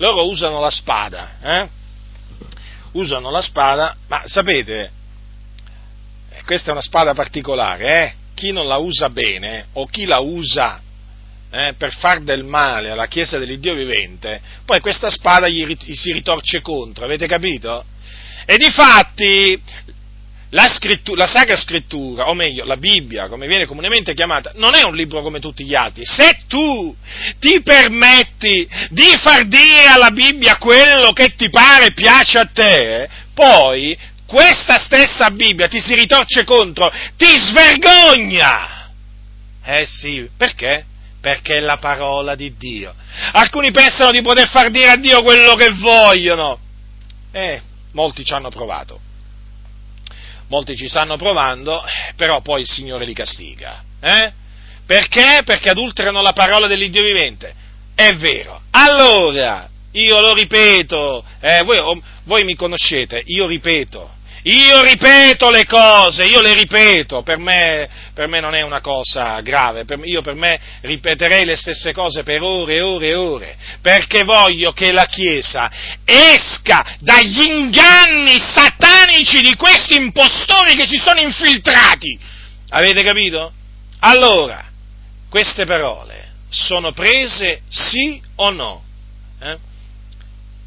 [0.00, 1.68] loro usano la spada, eh?
[2.92, 4.90] Usano la spada, ma sapete,
[6.44, 8.14] questa è una spada particolare, eh?
[8.34, 10.80] chi non la usa bene o chi la usa
[11.50, 16.12] eh, per far del male alla Chiesa dell'Iddio vivente, poi questa spada gli, gli si
[16.12, 17.84] ritorce contro, avete capito?
[18.46, 19.60] E di fatti
[20.50, 20.68] la,
[21.14, 25.22] la, Sacra Scrittura, o meglio, la Bibbia, come viene comunemente chiamata, non è un libro
[25.22, 26.04] come tutti gli altri.
[26.04, 26.94] Se tu
[27.38, 33.08] ti permetti di far dire alla Bibbia quello che ti pare e piace a te,
[33.32, 33.96] poi
[34.26, 38.88] questa stessa Bibbia ti si ritorce contro, ti svergogna!
[39.64, 40.84] Eh sì, perché?
[41.20, 42.92] Perché è la parola di Dio.
[43.32, 46.58] Alcuni pensano di poter far dire a Dio quello che vogliono.
[47.30, 47.60] Eh,
[47.92, 49.08] molti ci hanno provato
[50.50, 51.82] molti ci stanno provando,
[52.16, 53.82] però poi il Signore li castiga.
[54.00, 54.32] Eh?
[54.84, 55.42] Perché?
[55.44, 57.54] Perché adulterano la parola dell'Iddio vivente.
[57.94, 58.60] È vero.
[58.72, 65.66] Allora, io lo ripeto, eh, voi, oh, voi mi conoscete, io ripeto, io ripeto le
[65.66, 70.22] cose, io le ripeto, per me, per me non è una cosa grave, per, io
[70.22, 74.92] per me ripeterei le stesse cose per ore e ore e ore, perché voglio che
[74.92, 75.70] la Chiesa
[76.04, 82.18] esca dagli inganni satanici di questi impostori che si sono infiltrati.
[82.70, 83.52] Avete capito?
[84.00, 84.64] Allora,
[85.28, 88.82] queste parole sono prese sì o no?
[89.40, 89.68] Eh?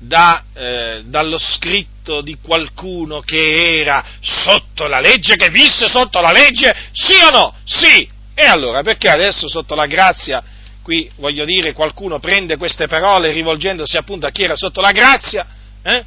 [0.06, 6.32] Da, eh, dallo scritto di qualcuno che era sotto la legge, che visse sotto la
[6.32, 7.56] legge, sì o no?
[7.64, 8.10] Sì!
[8.36, 10.44] E allora perché adesso sotto la grazia,
[10.82, 15.48] qui voglio dire, qualcuno prende queste parole rivolgendosi appunto a chi era sotto la grazia,
[15.82, 16.04] eh?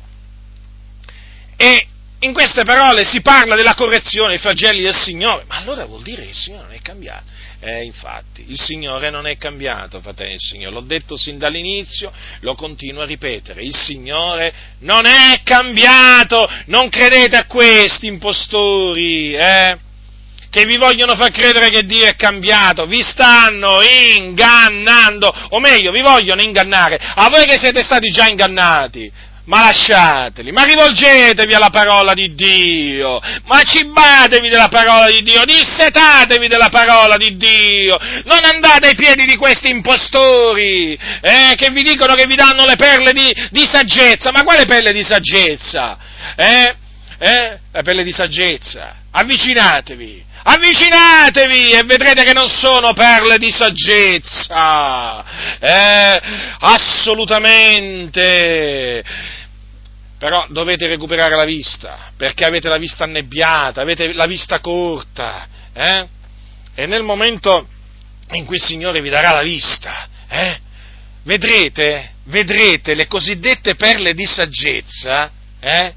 [1.56, 1.86] e
[2.20, 6.22] in queste parole si parla della correzione, dei flagelli del Signore, ma allora vuol dire
[6.22, 7.24] che il Signore non è cambiato.
[7.60, 12.54] Eh, infatti, il Signore non è cambiato, fratelli del Signore, l'ho detto sin dall'inizio, lo
[12.54, 19.78] continuo a ripetere, il Signore non è cambiato, non credete a questi impostori, eh?
[20.48, 26.00] che vi vogliono far credere che Dio è cambiato, vi stanno ingannando, o meglio, vi
[26.00, 29.10] vogliono ingannare, a voi che siete stati già ingannati,
[29.46, 36.48] ma lasciateli, ma rivolgetevi alla parola di Dio, ma cibatevi della parola di Dio, dissetatevi
[36.48, 42.14] della parola di Dio, non andate ai piedi di questi impostori eh, che vi dicono
[42.14, 45.96] che vi danno le perle di, di saggezza, ma quale perle di saggezza?
[46.34, 46.74] Eh?
[47.18, 47.58] Eh?
[47.72, 55.24] Le perle di saggezza, avvicinatevi, avvicinatevi e vedrete che non sono perle di saggezza,
[55.60, 56.20] eh,
[56.58, 59.04] assolutamente
[60.18, 66.06] però dovete recuperare la vista, perché avete la vista annebbiata, avete la vista corta, eh?
[66.74, 67.68] e nel momento
[68.32, 70.58] in cui il Signore vi darà la vista, eh?
[71.24, 75.94] vedrete, vedrete le cosiddette perle di saggezza, eh?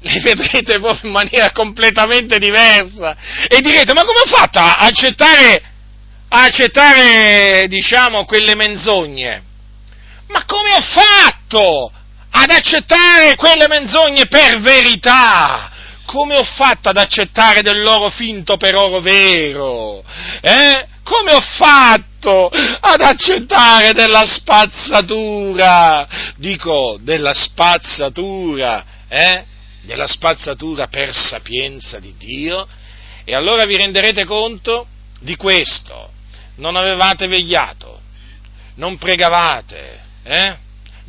[0.00, 3.16] le vedrete in maniera completamente diversa
[3.48, 5.62] e direte ma come ho fatto a accettare,
[6.28, 9.42] a accettare diciamo, quelle menzogne?
[10.28, 11.92] Ma come ho fatto
[12.30, 15.70] ad accettare quelle menzogne per verità.
[16.04, 20.02] Come ho fatto ad accettare del loro finto per oro vero?
[20.40, 20.86] Eh?
[21.02, 26.06] Come ho fatto ad accettare della spazzatura?
[26.36, 29.44] Dico, della spazzatura, eh?
[29.82, 32.66] Della spazzatura per sapienza di Dio?
[33.24, 34.86] E allora vi renderete conto
[35.20, 36.10] di questo.
[36.56, 38.00] Non avevate vegliato,
[38.76, 40.56] non pregavate, eh?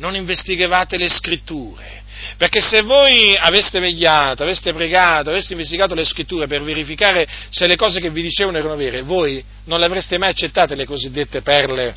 [0.00, 2.02] Non investigavate le scritture.
[2.36, 7.76] Perché se voi aveste vegliato, aveste pregato, aveste investigato le scritture per verificare se le
[7.76, 11.96] cose che vi dicevano erano vere, voi non le avreste mai accettate le cosiddette perle,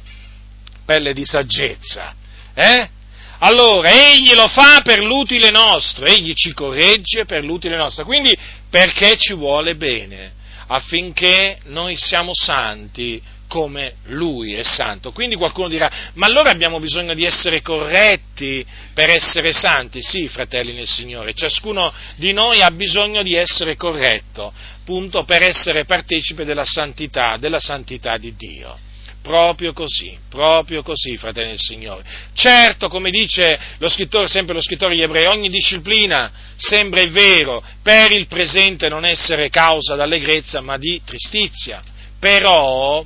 [0.85, 2.15] perle di saggezza.
[2.53, 2.89] Eh?
[3.39, 8.37] Allora, egli lo fa per l'utile nostro, egli ci corregge per l'utile nostro, quindi
[8.69, 10.31] perché ci vuole bene,
[10.67, 13.21] affinché noi siamo santi
[13.53, 15.11] come Lui è santo.
[15.11, 20.01] Quindi qualcuno dirà, ma allora abbiamo bisogno di essere corretti per essere santi?
[20.01, 25.85] Sì, fratelli nel Signore, ciascuno di noi ha bisogno di essere corretto, appunto per essere
[25.85, 28.75] partecipe della santità, della santità di Dio.
[29.21, 32.03] Proprio così, proprio così, fratelli del Signore.
[32.33, 37.63] Certo, come dice lo scrittore, sempre lo scrittore degli ebrei, ogni disciplina sembra è vero,
[37.83, 41.83] per il presente non essere causa d'allegrezza, ma di tristizia.
[42.19, 43.05] Però,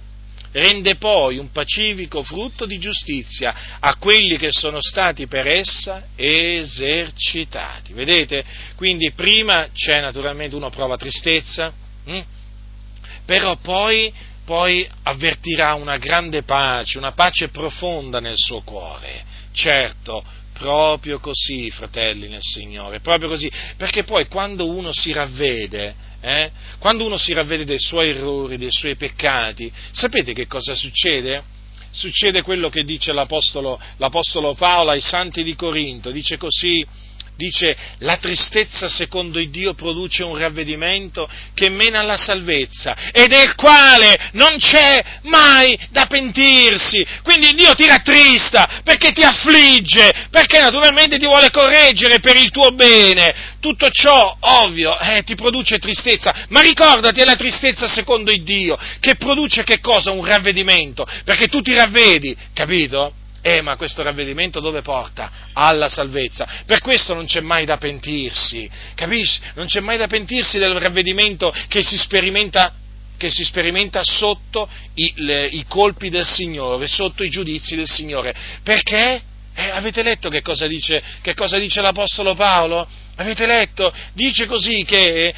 [0.52, 7.94] rende poi un pacifico frutto di giustizia a quelli che sono stati per essa esercitati.
[7.94, 8.44] Vedete?
[8.76, 11.72] Quindi prima c'è naturalmente uno prova tristezza,
[12.06, 12.22] hm?
[13.26, 14.14] però poi,
[14.46, 19.26] poi avvertirà una grande pace, una pace profonda nel suo cuore.
[19.52, 20.24] Certo,
[20.58, 27.06] Proprio così, fratelli nel Signore, proprio così, perché poi quando uno si ravvede, eh, quando
[27.06, 31.44] uno si ravvede dei suoi errori, dei suoi peccati, sapete che cosa succede?
[31.92, 36.86] Succede quello che dice l'Apostolo, l'Apostolo Paolo ai santi di Corinto, dice così,
[37.38, 43.54] dice la tristezza secondo il Dio produce un ravvedimento che mena alla salvezza e del
[43.56, 47.06] quale non c'è mai da pentirsi.
[47.22, 52.72] Quindi Dio ti rattrista perché ti affligge, perché naturalmente ti vuole correggere per il tuo
[52.72, 53.56] bene.
[53.60, 58.78] Tutto ciò, ovvio, eh, ti produce tristezza, ma ricordati è la tristezza secondo il Dio
[59.00, 60.12] che produce che cosa?
[60.12, 63.14] Un ravvedimento, perché tu ti ravvedi, capito?
[63.48, 65.32] Eh, ma questo ravvedimento dove porta?
[65.54, 66.46] Alla salvezza.
[66.66, 69.40] Per questo non c'è mai da pentirsi, capisci?
[69.54, 72.74] Non c'è mai da pentirsi del ravvedimento che si sperimenta,
[73.16, 78.36] che si sperimenta sotto i, le, i, colpi del Signore, sotto i giudizi del Signore.
[78.64, 79.22] Perché?
[79.56, 82.86] Eh, avete letto che cosa, dice, che cosa dice l'Apostolo Paolo?
[83.16, 83.94] Avete letto?
[84.12, 85.34] Dice così che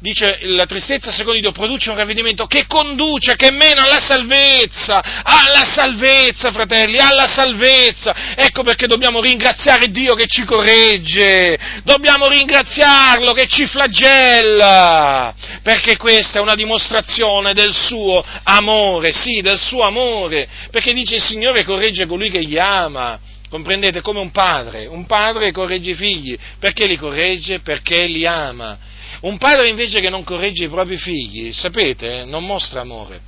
[0.00, 5.64] dice la tristezza secondo Dio produce un ravvedimento che conduce, che mena alla salvezza, alla
[5.64, 8.34] salvezza, fratelli, alla salvezza.
[8.36, 16.38] Ecco perché dobbiamo ringraziare Dio che ci corregge, dobbiamo ringraziarlo che ci flagella, perché questa
[16.38, 22.06] è una dimostrazione del suo amore, sì, del suo amore, perché dice il Signore corregge
[22.06, 23.18] colui che gli ama.
[23.48, 24.00] Comprendete?
[24.00, 27.60] Come un padre, un padre corregge i figli, perché li corregge?
[27.60, 28.76] Perché li ama
[29.24, 33.20] un padre invece che non corregge i propri figli, sapete, non mostra amore,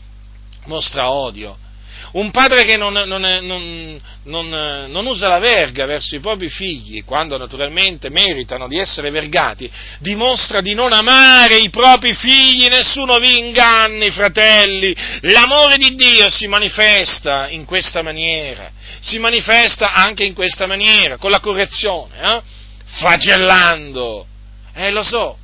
[0.67, 1.57] mostra odio.
[2.13, 3.21] Un padre che non, non,
[4.23, 4.49] non,
[4.89, 10.61] non, usa la verga verso i propri figli, quando naturalmente meritano di essere vergati, dimostra
[10.61, 14.95] di non amare i propri figli, nessuno vi inganni, fratelli.
[15.23, 18.71] L'amore di Dio si manifesta in questa maniera,
[19.01, 22.43] si manifesta anche in questa maniera, con la correzione, eh?
[22.99, 24.27] flagellando.
[24.75, 25.39] Eh, lo so,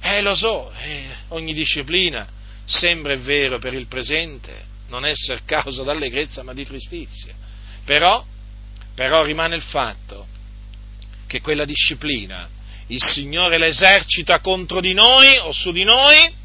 [0.00, 2.28] eh, lo so, eh, ogni disciplina
[2.64, 7.34] sembra, è vero, per il presente non essere causa d'allegrezza ma di tristizia.
[7.84, 8.24] Però,
[8.94, 10.26] però rimane il fatto
[11.26, 12.48] che quella disciplina
[12.88, 16.36] il Signore la esercita contro di noi o su di noi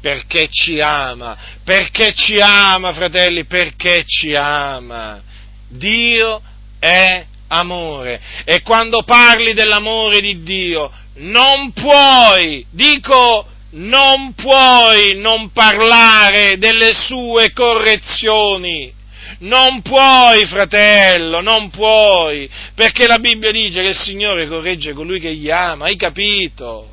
[0.00, 5.22] perché ci ama, perché ci ama, fratelli, perché ci ama.
[5.68, 6.42] Dio
[6.78, 16.58] è amore e quando parli dell'amore di Dio non puoi, dico, non puoi non parlare
[16.58, 19.00] delle sue correzioni.
[19.40, 25.34] Non puoi, fratello, non puoi, perché la Bibbia dice che il Signore corregge colui che
[25.34, 26.88] gli ama, hai capito?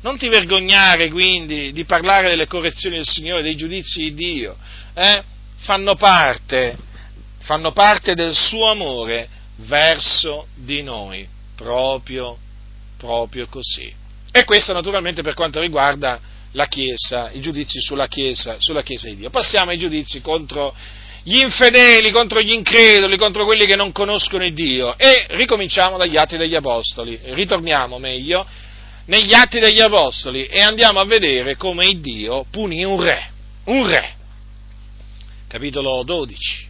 [0.00, 4.56] Non ti vergognare quindi di parlare delle correzioni del Signore, dei giudizi di Dio,
[4.94, 5.22] eh?
[5.58, 6.76] fanno, parte,
[7.40, 12.38] fanno parte del suo amore verso di noi, proprio
[12.96, 13.92] proprio così.
[14.32, 16.18] E questo naturalmente per quanto riguarda
[16.52, 19.30] la Chiesa, i giudizi sulla Chiesa, sulla Chiesa di Dio.
[19.30, 20.74] Passiamo ai giudizi contro
[21.22, 24.96] gli infedeli, contro gli increduli, contro quelli che non conoscono Dio.
[24.98, 28.46] E ricominciamo dagli Atti degli Apostoli, ritorniamo meglio
[29.06, 33.30] negli Atti degli Apostoli e andiamo a vedere come Dio punì un re,
[33.64, 34.14] un re.
[35.48, 36.68] Capitolo 12.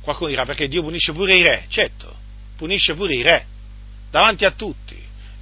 [0.00, 2.14] Qualcuno dirà perché Dio punisce pure i re, certo,
[2.56, 3.46] punisce pure i re,
[4.10, 4.81] davanti a tutti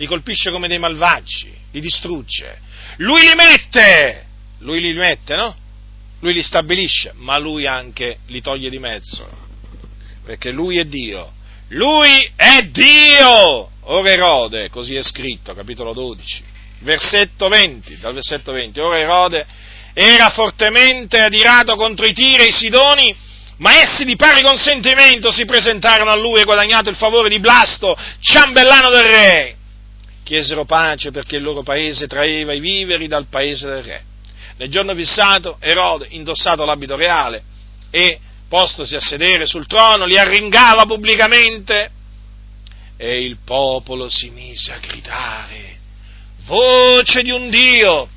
[0.01, 2.59] li colpisce come dei malvagi, li distrugge.
[2.97, 4.25] Lui li mette,
[4.61, 5.55] lui li mette, no?
[6.21, 9.29] Lui li stabilisce, ma lui anche li toglie di mezzo,
[10.25, 11.33] perché lui è Dio.
[11.69, 13.71] Lui è Dio!
[13.83, 16.45] Ora Erode, così è scritto, capitolo 12,
[16.79, 18.81] versetto 20, dal versetto 20.
[18.81, 19.47] Ora Erode
[19.93, 23.15] era fortemente adirato contro i Tiri e i Sidoni,
[23.59, 27.95] ma essi di pari consentimento si presentarono a lui e guadagnato il favore di Blasto,
[28.21, 29.59] ciambellano del re
[30.31, 34.05] chiesero pace perché il loro paese traeva i viveri dal paese del re.
[34.59, 37.43] Nel giorno fissato Erode, indossato l'abito reale
[37.91, 41.91] e postosi a sedere sul trono, li arringava pubblicamente
[42.97, 45.79] e il popolo si mise a gridare,
[46.45, 48.09] voce di un Dio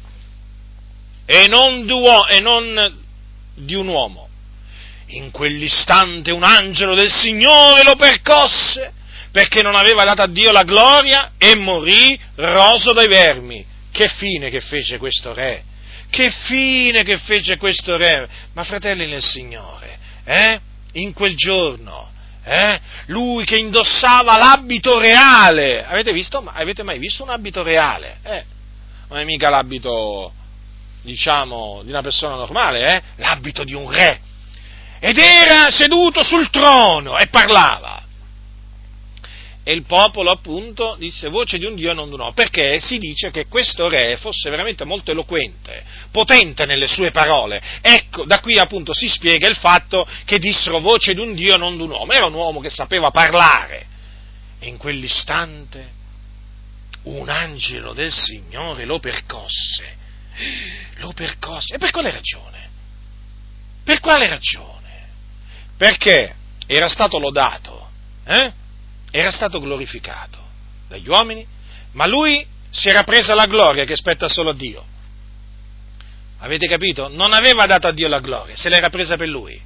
[1.25, 2.95] e non,
[3.55, 4.29] di un uomo.
[5.07, 9.01] In quell'istante un angelo del Signore lo percosse
[9.33, 13.65] perché non aveva dato a Dio la gloria e morì roso dai vermi.
[13.91, 15.63] Che fine che fece questo re?
[16.07, 18.29] Che fine che fece questo re?
[18.53, 20.59] Ma fratelli nel Signore, eh?
[20.93, 22.11] In quel giorno,
[22.43, 22.79] eh?
[23.07, 25.83] Lui che indossava l'abito reale.
[25.83, 26.43] Avete visto?
[26.53, 28.17] Avete mai visto un abito reale?
[28.21, 28.43] Eh?
[29.09, 30.31] Non è mica l'abito,
[31.01, 33.01] diciamo, di una persona normale, eh?
[33.15, 34.19] L'abito di un re.
[34.99, 38.02] Ed era seduto sul trono e parlava
[39.63, 42.79] e il popolo appunto disse voce di un Dio e non di un uomo, perché
[42.79, 47.61] si dice che questo re fosse veramente molto eloquente, potente nelle sue parole.
[47.81, 51.57] Ecco, da qui appunto si spiega il fatto che dissero voce di un Dio e
[51.57, 52.11] non di un uomo.
[52.11, 53.85] Era un uomo che sapeva parlare.
[54.59, 55.91] E in quell'istante
[57.03, 59.95] un angelo del Signore lo percosse.
[60.97, 61.75] Lo percosse.
[61.75, 62.69] E per quale ragione?
[63.83, 65.07] Per quale ragione?
[65.77, 66.35] Perché
[66.67, 67.89] era stato lodato,
[68.25, 68.51] eh?
[69.15, 70.39] Era stato glorificato
[70.87, 71.45] dagli uomini,
[71.91, 74.83] ma lui si era presa la gloria che spetta solo a Dio.
[76.39, 77.09] Avete capito?
[77.09, 79.61] Non aveva dato a Dio la gloria, se l'era presa per lui.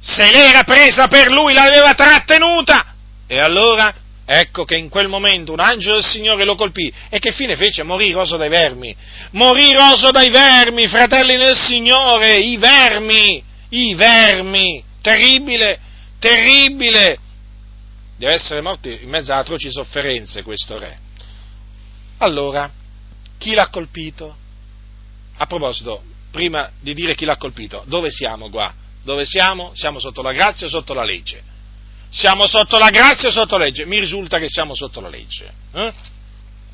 [0.00, 2.94] Se l'era presa per lui, l'aveva trattenuta.
[3.28, 6.92] E allora, ecco che in quel momento un angelo del Signore lo colpì.
[7.10, 7.84] E che fine fece?
[7.84, 8.94] Morì roso dai vermi.
[9.32, 14.82] Morì roso dai vermi, fratelli del Signore, i vermi, i vermi.
[15.00, 15.78] Terribile,
[16.18, 17.18] terribile
[18.20, 20.98] deve essere morto in mezzo a atroci sofferenze questo re.
[22.18, 22.70] Allora,
[23.38, 24.36] chi l'ha colpito?
[25.38, 28.74] A proposito, prima di dire chi l'ha colpito, dove siamo qua?
[29.02, 29.72] Dove siamo?
[29.74, 31.42] Siamo sotto la grazia o sotto la legge?
[32.10, 33.86] Siamo sotto la grazia o sotto la legge?
[33.86, 35.50] Mi risulta che siamo sotto la legge.
[35.72, 35.92] Eh?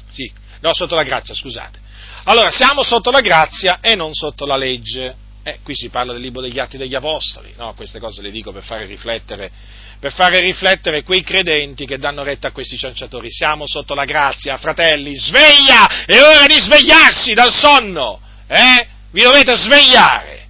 [0.08, 0.28] Sì,
[0.62, 1.78] no, sotto la grazia, scusate.
[2.24, 5.14] Allora, siamo sotto la grazia e non sotto la legge.
[5.44, 7.72] Eh, qui si parla del libro degli Atti degli Apostoli, no?
[7.74, 9.52] Queste cose le dico per fare riflettere
[9.98, 13.30] per fare riflettere quei credenti che danno retta a questi cianciatori.
[13.30, 16.04] Siamo sotto la grazia, fratelli, sveglia!
[16.04, 18.20] È ora di svegliarsi dal sonno!
[18.46, 18.86] Eh?
[19.10, 20.46] Vi dovete svegliare!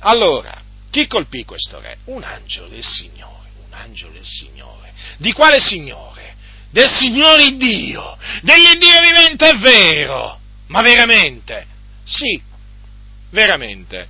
[0.00, 1.98] Allora, chi colpì questo re?
[2.04, 4.92] Un angelo del Signore, un angelo del Signore.
[5.16, 6.34] Di quale Signore?
[6.70, 10.40] Del Signore Dio, dell'Iddio vivente è vero!
[10.68, 11.66] Ma veramente?
[12.04, 12.40] Sì,
[13.30, 14.08] veramente.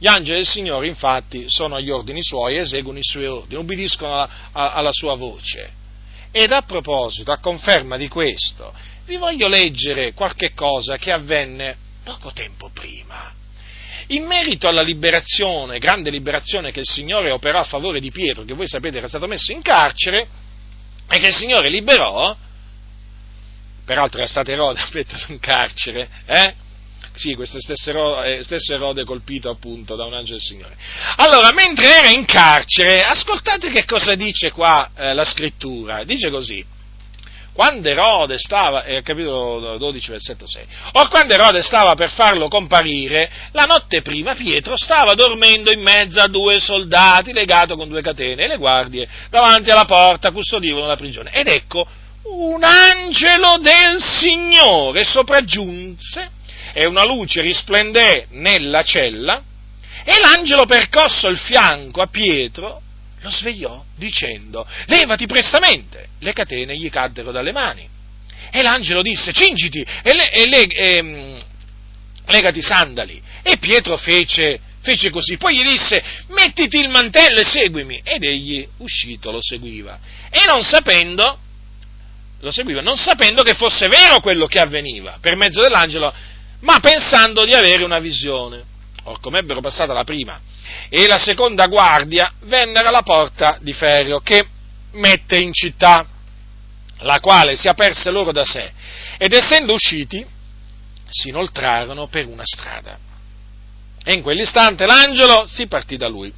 [0.00, 4.28] Gli angeli del Signore, infatti, sono agli ordini suoi eseguono i suoi ordini, ubbidiscono a,
[4.50, 5.70] a, alla sua voce.
[6.32, 8.72] Ed a proposito, a conferma di questo,
[9.04, 13.30] vi voglio leggere qualche cosa che avvenne poco tempo prima.
[14.06, 18.54] In merito alla liberazione, grande liberazione che il Signore operò a favore di Pietro, che
[18.54, 20.26] voi sapete era stato messo in carcere,
[21.10, 22.34] e che il Signore liberò,
[23.84, 26.54] peraltro era stato Erode a metterlo in carcere, eh?
[27.20, 30.74] Sì, questo stesso Erode, stesso Erode colpito appunto da un angelo del Signore.
[31.16, 36.02] Allora, mentre era in carcere, ascoltate che cosa dice qua eh, la scrittura.
[36.04, 36.64] Dice così.
[37.52, 43.30] Quando Erode stava, eh, capitolo 12, versetto 6, or quando Erode stava per farlo comparire,
[43.52, 48.44] la notte prima Pietro stava dormendo in mezzo a due soldati legato con due catene
[48.44, 51.32] e le guardie davanti alla porta custodivano la prigione.
[51.32, 51.86] Ed ecco,
[52.22, 56.38] un angelo del Signore sopraggiunse
[56.72, 59.42] e una luce risplendé nella cella
[60.04, 62.82] e l'angelo percosso il fianco a Pietro
[63.22, 66.08] lo svegliò dicendo levati prestamente.
[66.20, 67.88] Le catene gli caddero dalle mani.
[68.50, 71.38] E l'angelo disse cingiti e, le, e, le, e ehm,
[72.26, 73.22] legati i sandali.
[73.42, 75.36] E Pietro fece, fece così.
[75.36, 78.00] Poi gli disse mettiti il mantello e seguimi.
[78.02, 79.98] Ed egli uscito lo seguiva.
[80.30, 81.38] E non sapendo
[82.42, 85.18] lo seguiva non sapendo che fosse vero quello che avveniva.
[85.20, 86.12] Per mezzo dell'angelo
[86.60, 88.64] ma pensando di avere una visione.
[89.04, 90.40] Or, come ebbero passata la prima
[90.88, 94.46] e la seconda guardia, vennero alla porta di ferro che
[94.92, 96.06] mette in città,
[96.98, 98.72] la quale si aperse loro da sé,
[99.16, 100.24] ed essendo usciti,
[101.08, 102.98] si inoltrarono per una strada.
[104.02, 106.32] E in quell'istante l'angelo si partì da lui.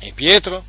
[0.00, 0.64] E Pietro,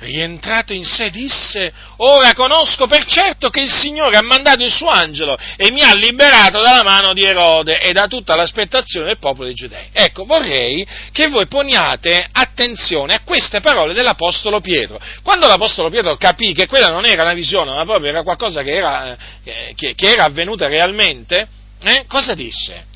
[0.00, 4.88] rientrato in sé, disse, ora conosco per certo che il Signore ha mandato il suo
[4.88, 9.46] angelo e mi ha liberato dalla mano di Erode e da tutta l'aspettazione del popolo
[9.46, 9.88] dei Giudei.
[9.92, 15.00] Ecco, vorrei che voi poniate attenzione a queste parole dell'Apostolo Pietro.
[15.22, 18.74] Quando l'Apostolo Pietro capì che quella non era una visione, ma proprio era qualcosa che
[18.74, 21.48] era, eh, che, che era avvenuta realmente,
[21.82, 22.86] eh, cosa disse?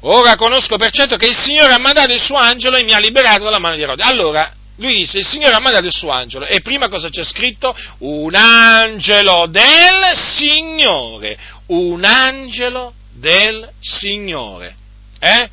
[0.00, 2.98] Ora conosco per certo che il Signore ha mandato il suo angelo e mi ha
[2.98, 4.02] liberato dalla mano di Erode.
[4.02, 6.46] Allora, lui disse, il Signore ha mandato il suo angelo.
[6.46, 7.74] E prima cosa c'è scritto?
[7.98, 11.38] Un angelo del Signore.
[11.66, 14.76] Un angelo del Signore.
[15.18, 15.50] Eh?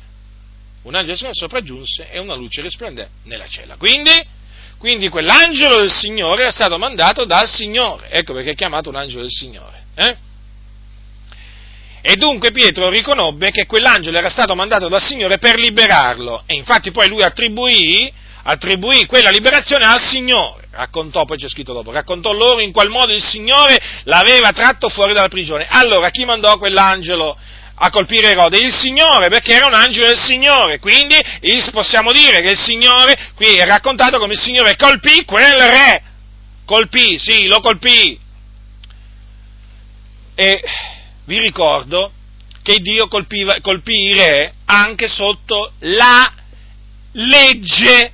[0.82, 3.76] Un angelo del Signore sopraggiunse e una luce risplende nella cella.
[3.76, 4.12] Quindi,
[4.76, 8.10] quindi quell'angelo del Signore è stato mandato dal Signore.
[8.10, 9.84] Ecco perché è chiamato un angelo del Signore.
[9.94, 10.16] Eh?
[12.02, 16.42] E dunque Pietro riconobbe che quell'angelo era stato mandato dal Signore per liberarlo.
[16.44, 18.12] E infatti poi lui attribuì
[18.44, 20.68] attribuì quella liberazione al Signore.
[20.70, 25.12] Raccontò, poi c'è scritto dopo, raccontò loro in qual modo il Signore l'aveva tratto fuori
[25.12, 25.66] dalla prigione.
[25.68, 27.36] Allora, chi mandò quell'angelo
[27.76, 28.58] a colpire Erode?
[28.58, 30.78] Il Signore, perché era un angelo del Signore.
[30.78, 31.16] Quindi
[31.70, 36.02] possiamo dire che il Signore, qui è raccontato come il Signore colpì quel re.
[36.64, 38.18] colpì, sì, lo colpì.
[40.34, 40.62] E
[41.26, 42.10] vi ricordo
[42.62, 46.32] che Dio colpiva, colpì i re anche sotto la
[47.12, 48.12] legge,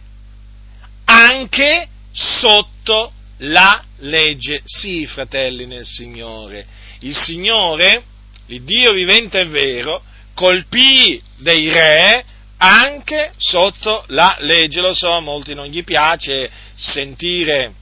[1.10, 4.62] anche sotto la legge.
[4.64, 6.66] Sì, fratelli nel Signore,
[7.00, 8.04] il Signore,
[8.46, 10.02] Dio vivente e vero,
[10.34, 12.24] colpì dei re
[12.58, 14.80] anche sotto la legge.
[14.80, 17.74] Lo so, a molti non gli piace sentire,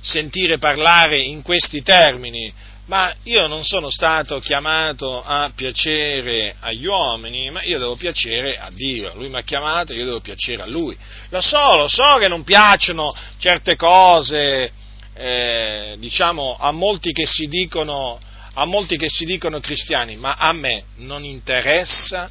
[0.00, 2.52] sentire parlare in questi termini,
[2.86, 8.68] ma io non sono stato chiamato a piacere agli uomini, ma io devo piacere a
[8.70, 9.14] Dio.
[9.14, 10.96] Lui mi ha chiamato e io devo piacere a Lui.
[11.30, 14.70] Lo so, lo so che non piacciono certe cose,
[15.14, 18.18] eh, diciamo, a molti che si dicono,
[18.52, 22.28] a molti che si dicono cristiani, ma a me non interessa,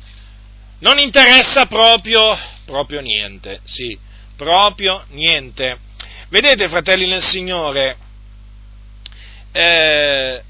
[0.79, 3.97] non interessa proprio, proprio niente, sì,
[4.35, 5.77] proprio niente.
[6.29, 7.97] Vedete, fratelli nel Signore,
[9.53, 10.43] eh,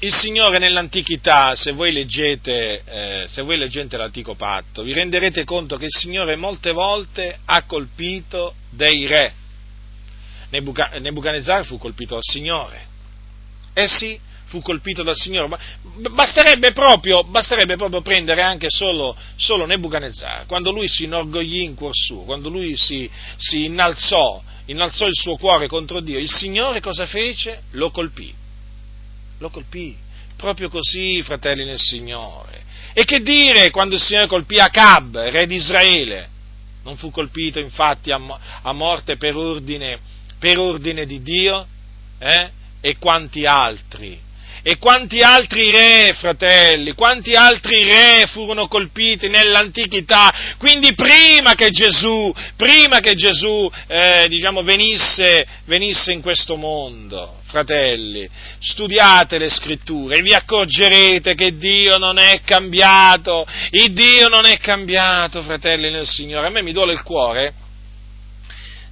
[0.00, 5.76] il Signore nell'antichità, se voi, leggete, eh, se voi leggete l'antico patto, vi renderete conto
[5.76, 9.34] che il Signore molte volte ha colpito dei re.
[10.50, 12.86] Nebuchadnezzar fu colpito dal Signore.
[13.72, 15.58] Eh sì, fu colpito dal Signore.
[16.10, 21.94] Basterebbe proprio, basterebbe proprio prendere anche solo, solo Nebuchadnezzar, quando lui si inorgoglì in cuor
[21.94, 27.06] suo, quando lui si, si innalzò, innalzò il suo cuore contro Dio, il Signore cosa
[27.06, 27.64] fece?
[27.72, 28.39] Lo colpì
[29.40, 29.96] lo colpì.
[30.36, 32.62] Proprio così, fratelli nel Signore.
[32.92, 36.28] E che dire quando il Signore colpì Acab, re di Israele?
[36.82, 39.98] Non fu colpito infatti a, morte per ordine,
[40.38, 41.66] per ordine, di Dio?
[42.18, 42.50] Eh?
[42.80, 44.18] E quanti altri?
[44.62, 52.30] E quanti altri re, fratelli, quanti altri re furono colpiti nell'antichità, quindi prima che Gesù,
[52.56, 58.28] prima che Gesù eh, diciamo, venisse, venisse in questo mondo, fratelli,
[58.58, 64.56] studiate le scritture e vi accorgerete che Dio non è cambiato, il Dio non è
[64.58, 66.46] cambiato, fratelli nel Signore.
[66.46, 67.54] A me mi duole il cuore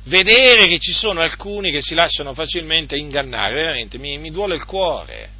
[0.09, 4.64] vedere che ci sono alcuni che si lasciano facilmente ingannare, veramente mi, mi duole il
[4.64, 5.30] cuore.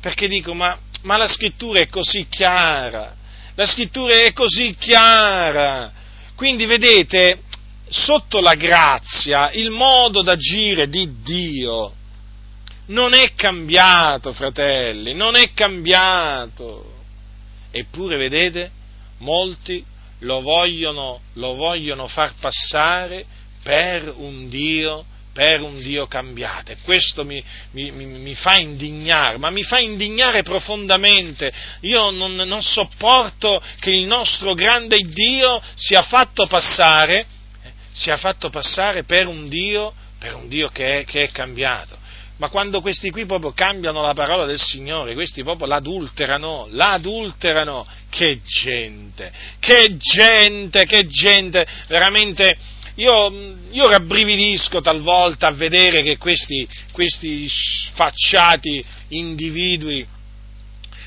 [0.00, 3.14] Perché dico, ma, ma la scrittura è così chiara,
[3.54, 5.92] la scrittura è così chiara,
[6.34, 7.40] quindi vedete,
[7.88, 11.95] sotto la grazia, il modo d'agire di Dio
[12.86, 16.94] non è cambiato, fratelli, non è cambiato.
[17.70, 18.70] Eppure, vedete,
[19.18, 19.84] molti
[20.20, 23.24] lo vogliono, lo vogliono far passare
[23.62, 25.04] per un Dio
[25.36, 26.72] per un Dio cambiato.
[26.72, 31.52] E questo mi, mi, mi, fa indignare, ma mi fa indignare profondamente.
[31.80, 37.26] Io non, non, sopporto che il nostro grande Dio sia fatto passare,
[37.62, 41.98] eh, sia fatto passare per un Dio, per un Dio che, è, che è cambiato.
[42.38, 48.40] Ma quando questi qui proprio cambiano la parola del Signore, questi proprio l'adulterano, l'adulterano, che
[48.44, 52.58] gente, che gente, che gente, veramente
[52.96, 60.06] io, io rabbrividisco talvolta a vedere che questi, questi sfacciati individui,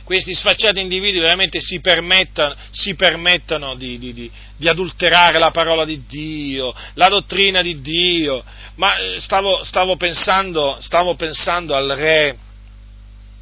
[0.10, 5.86] questi sfacciati individui veramente si permettono, si permettono di, di, di, di, adulterare la parola
[5.86, 8.43] di Dio, la dottrina di Dio.
[8.78, 12.36] Ma eh, stavo, stavo, pensando, stavo pensando al re,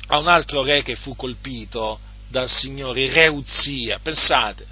[0.08, 4.00] a un altro re che fu colpito dal Signore, il re Uzia.
[4.04, 4.66] Pensate,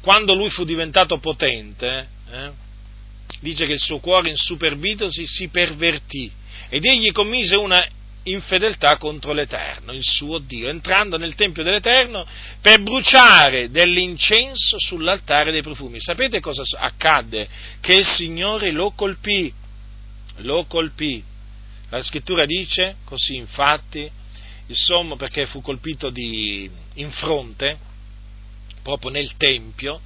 [0.00, 2.50] quando lui fu diventato potente, eh,
[3.38, 6.28] dice che il suo cuore insuperbitosi si pervertì
[6.68, 7.86] ed egli commise una
[8.26, 12.26] infedeltà contro l'Eterno, il suo Dio, entrando nel Tempio dell'Eterno
[12.60, 16.00] per bruciare dell'incenso sull'altare dei profumi.
[16.00, 17.48] Sapete cosa accadde?
[17.80, 19.52] Che il Signore lo colpì,
[20.38, 21.22] lo colpì.
[21.90, 24.10] La scrittura dice così, infatti,
[24.66, 27.78] il sommo perché fu colpito di, in fronte,
[28.82, 30.00] proprio nel Tempio,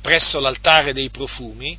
[0.00, 1.76] presso l'altare dei profumi,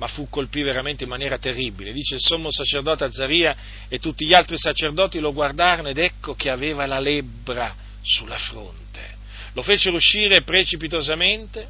[0.00, 1.92] ma fu colpì veramente in maniera terribile.
[1.92, 3.54] Dice il sommo sacerdote Azzaria
[3.86, 9.18] e tutti gli altri sacerdoti lo guardarono ed ecco che aveva la lebbra sulla fronte.
[9.52, 11.68] Lo fecero uscire precipitosamente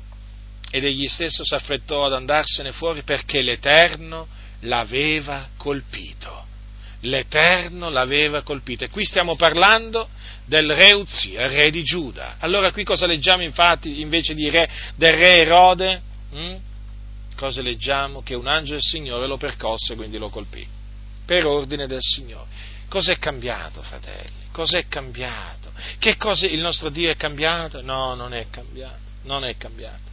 [0.70, 4.28] ed egli stesso si affrettò ad andarsene fuori perché l'Eterno
[4.60, 6.46] l'aveva colpito.
[7.00, 8.84] L'Eterno l'aveva colpito.
[8.84, 10.08] E qui stiamo parlando
[10.44, 12.36] del re Uzia, re di Giuda.
[12.38, 16.02] Allora qui cosa leggiamo infatti invece di re, del re Erode?
[16.32, 16.56] Hm?
[17.40, 18.22] Cosa leggiamo?
[18.22, 20.66] Che un angelo del Signore lo percosse quindi lo colpì,
[21.24, 22.46] per ordine del Signore.
[22.86, 24.48] Cos'è cambiato, fratelli?
[24.52, 25.72] Cos'è cambiato?
[25.98, 27.80] Che cosa il nostro Dio è cambiato?
[27.80, 30.10] No, non è cambiato, non è cambiato.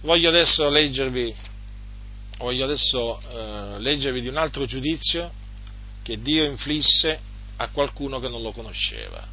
[0.00, 1.32] Voglio adesso leggervi,
[2.38, 5.30] voglio adesso, eh, leggervi di un altro giudizio
[6.02, 7.20] che Dio inflisse
[7.58, 9.24] a qualcuno che non lo conosceva.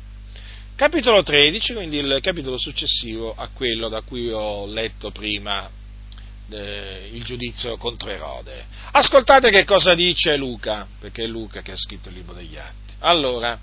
[0.76, 5.84] Capitolo 13, quindi il capitolo successivo a quello da cui ho letto prima
[6.50, 8.66] eh, il giudizio contro Erode.
[8.92, 12.94] Ascoltate che cosa dice Luca, perché è Luca che ha scritto il libro degli Atti.
[13.00, 13.60] Allora,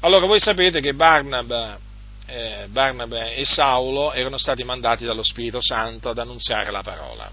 [0.00, 1.78] allora voi sapete che Barnaba,
[2.26, 7.30] eh, Barnaba e Saulo erano stati mandati dallo Spirito Santo ad annunziare la parola.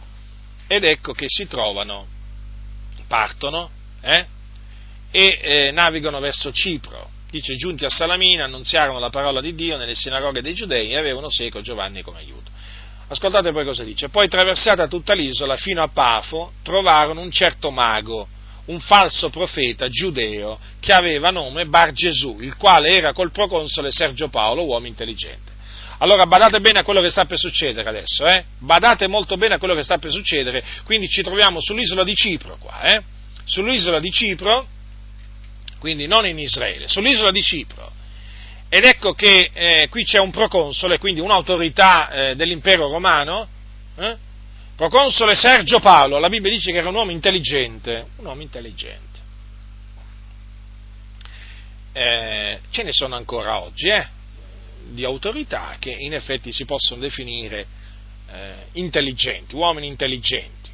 [0.67, 2.07] Ed ecco che si trovano,
[3.07, 3.69] partono,
[4.01, 4.25] eh,
[5.11, 7.09] e eh, navigano verso Cipro.
[7.29, 11.29] Dice, giunti a Salamina, annunziarono la parola di Dio nelle sinagoghe dei giudei e avevano
[11.29, 12.51] seco Giovanni come aiuto.
[13.08, 14.10] Ascoltate poi cosa dice.
[14.10, 18.28] Poi attraversata tutta l'isola fino a Pafo, trovarono un certo mago,
[18.66, 24.30] un falso profeta giudeo, che aveva nome Bar Gesù, il quale era col proconsole Sergio
[24.30, 25.51] Paolo, uomo intelligente.
[25.99, 28.43] Allora badate bene a quello che sta per succedere adesso, eh?
[28.58, 30.64] Badate molto bene a quello che sta per succedere.
[30.84, 33.01] Quindi ci troviamo sull'isola di Cipro qua, eh?
[33.45, 34.68] Sull'isola di Cipro,
[35.80, 37.91] quindi non in Israele, sull'isola di Cipro.
[38.74, 43.47] Ed ecco che eh, qui c'è un proconsole, quindi un'autorità eh, dell'impero romano,
[43.97, 44.17] eh?
[44.76, 49.19] proconsole Sergio Paolo, la Bibbia dice che era un uomo intelligente, un uomo intelligente.
[51.91, 54.07] Eh, ce ne sono ancora oggi, eh,
[54.86, 57.67] di autorità che in effetti si possono definire
[58.32, 60.71] eh, intelligenti, uomini intelligenti.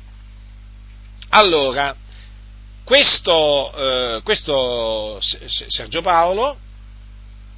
[1.31, 1.93] Allora,
[2.85, 6.67] questo, questo Sergio Paolo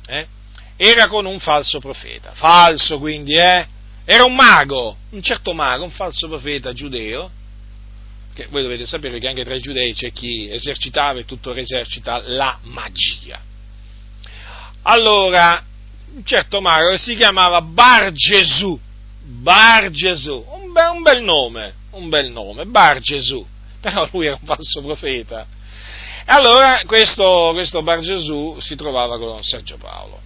[0.07, 0.27] eh,
[0.75, 3.67] era con un falso profeta, falso quindi, eh?
[4.05, 7.29] era un mago, un certo mago, un falso profeta giudeo,
[8.33, 12.21] che voi dovete sapere che anche tra i giudei c'è chi esercitava e tuttora esercita
[12.25, 13.39] la magia.
[14.83, 15.63] Allora,
[16.13, 18.79] un certo mago si chiamava Bar Gesù,
[19.21, 23.45] Bar Gesù, un, be- un bel nome, un bel nome, Bar Gesù
[23.81, 25.45] però lui era un falso profeta.
[26.25, 30.19] Allora questo, questo Bar Gesù si trovava con Sergio Paolo.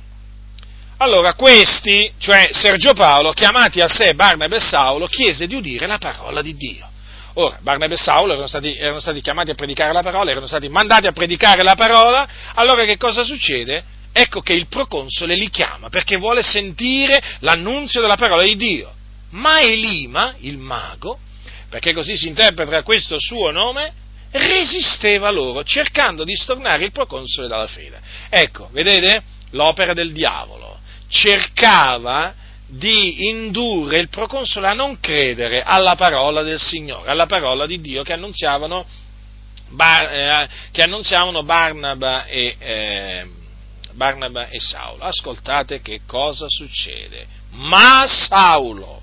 [0.98, 5.98] Allora questi, cioè Sergio Paolo, chiamati a sé Barnabé e Saulo, chiese di udire la
[5.98, 6.88] parola di Dio.
[7.34, 10.70] Ora, Barnabé e Saulo erano stati, erano stati chiamati a predicare la parola, erano stati
[10.70, 13.84] mandati a predicare la parola, allora che cosa succede?
[14.14, 18.93] Ecco che il proconsole li chiama perché vuole sentire l'annunzio della parola di Dio.
[19.32, 21.20] Ma Elima, il mago,
[21.70, 23.91] perché così si interpreta questo suo nome,
[24.38, 27.99] resisteva loro, cercando di stornare il proconsole dalla fede.
[28.29, 29.23] Ecco, vedete?
[29.51, 30.79] L'opera del diavolo.
[31.07, 32.33] Cercava
[32.67, 38.03] di indurre il proconsole a non credere alla parola del Signore, alla parola di Dio
[38.03, 38.86] che annunziavano,
[39.69, 43.25] Bar, eh, che annunziavano Barnaba, e, eh,
[43.93, 45.03] Barnaba e Saulo.
[45.03, 47.25] Ascoltate che cosa succede.
[47.51, 49.01] Ma Saulo,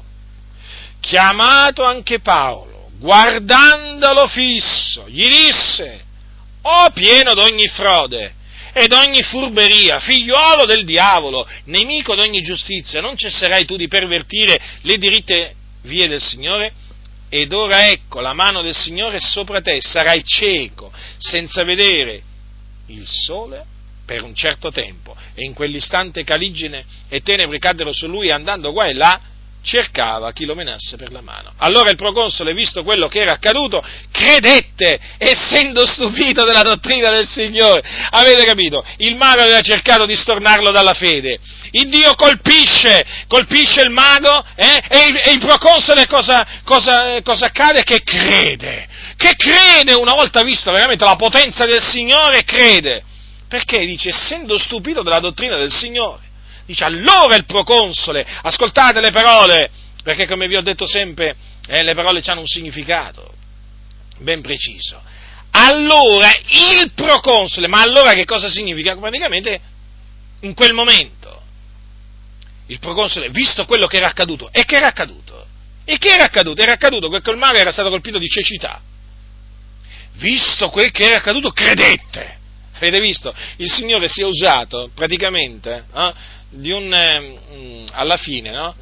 [1.00, 2.71] chiamato anche Paolo,
[3.02, 6.04] guardandolo fisso, gli disse,
[6.62, 8.34] oh pieno d'ogni frode
[8.72, 14.96] ed ogni furberia, figliuolo del diavolo, nemico d'ogni giustizia, non cesserai tu di pervertire le
[14.98, 16.72] diritte vie del Signore?
[17.28, 22.22] Ed ora ecco, la mano del Signore sopra te, sarai cieco, senza vedere
[22.86, 23.64] il sole
[24.06, 25.16] per un certo tempo.
[25.34, 29.20] E in quell'istante caligine e tenebre caddero su lui, andando qua e là,
[29.62, 31.52] cercava chi lo menasse per la mano.
[31.58, 37.82] Allora il proconsole, visto quello che era accaduto, credette, essendo stupito della dottrina del Signore.
[38.10, 38.84] Avete capito?
[38.98, 41.38] Il mago aveva cercato di stornarlo dalla fede.
[41.70, 44.82] Il Dio colpisce, colpisce il mago eh?
[44.88, 47.84] e, il, e, il, proconsole cosa, cosa, cosa accade?
[47.84, 48.88] Che crede.
[49.16, 53.04] Che crede, una volta vista veramente la potenza del Signore, crede.
[53.48, 56.30] Perché dice, essendo stupito della dottrina del Signore.
[56.64, 59.70] Dice allora il proconsole, ascoltate le parole,
[60.02, 61.36] perché come vi ho detto sempre,
[61.66, 63.34] eh, le parole hanno un significato
[64.18, 65.00] ben preciso.
[65.50, 68.96] Allora il proconsole, ma allora che cosa significa?
[68.96, 69.60] Praticamente
[70.40, 71.42] in quel momento
[72.66, 75.46] il proconsole, visto quello che era accaduto, e che era accaduto?
[75.84, 76.62] E che era accaduto?
[76.62, 78.80] Era accaduto che quel mago era stato colpito di cecità.
[80.14, 82.38] Visto quel che era accaduto, credette.
[82.82, 83.32] Avete visto?
[83.58, 86.12] Il Signore si è usato praticamente eh,
[86.72, 88.74] un, eh, alla fine, no?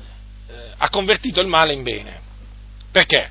[0.48, 2.18] eh, ha convertito il male in bene.
[2.90, 3.30] Perché?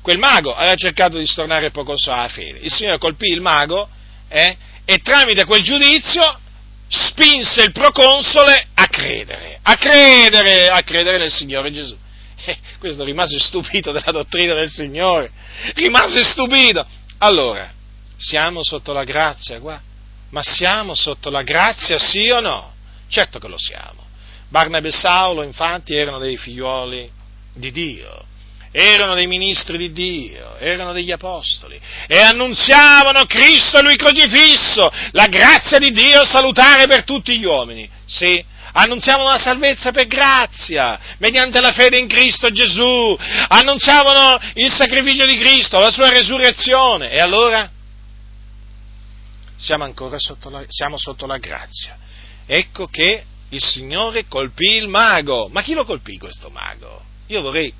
[0.00, 2.60] Quel mago aveva cercato di stornare poco so alla fede.
[2.60, 3.86] Il Signore colpì il mago
[4.28, 4.56] eh,
[4.86, 6.40] e tramite quel giudizio
[6.88, 11.96] spinse il proconsole a credere, a credere, a credere nel Signore Gesù.
[12.46, 15.30] Eh, questo rimase stupito della dottrina del Signore,
[15.74, 16.86] rimase stupito.
[17.18, 17.70] Allora,
[18.16, 19.80] siamo sotto la grazia qua?
[20.30, 22.72] Ma siamo sotto la grazia sì o no?
[23.08, 24.02] Certo che lo siamo.
[24.48, 27.10] Barnabé e Saulo, infatti, erano dei figlioli
[27.54, 28.24] di Dio.
[28.76, 35.28] erano dei ministri di Dio, erano degli apostoli e annunziavano Cristo e Lui crocifisso, la
[35.28, 37.88] grazia di Dio salutare per tutti gli uomini.
[38.04, 45.24] Sì, annunziavano la salvezza per grazia, mediante la fede in Cristo Gesù, annunziavano il sacrificio
[45.24, 47.12] di Cristo, la sua resurrezione.
[47.12, 47.70] E allora?
[49.56, 51.96] Siamo ancora sotto la, siamo sotto la grazia.
[52.46, 55.48] Ecco che il Signore colpì il mago.
[55.48, 57.02] Ma chi lo colpì questo mago?
[57.28, 57.72] Io vorrei...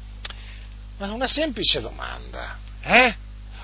[0.98, 3.14] Ma una semplice domanda, eh?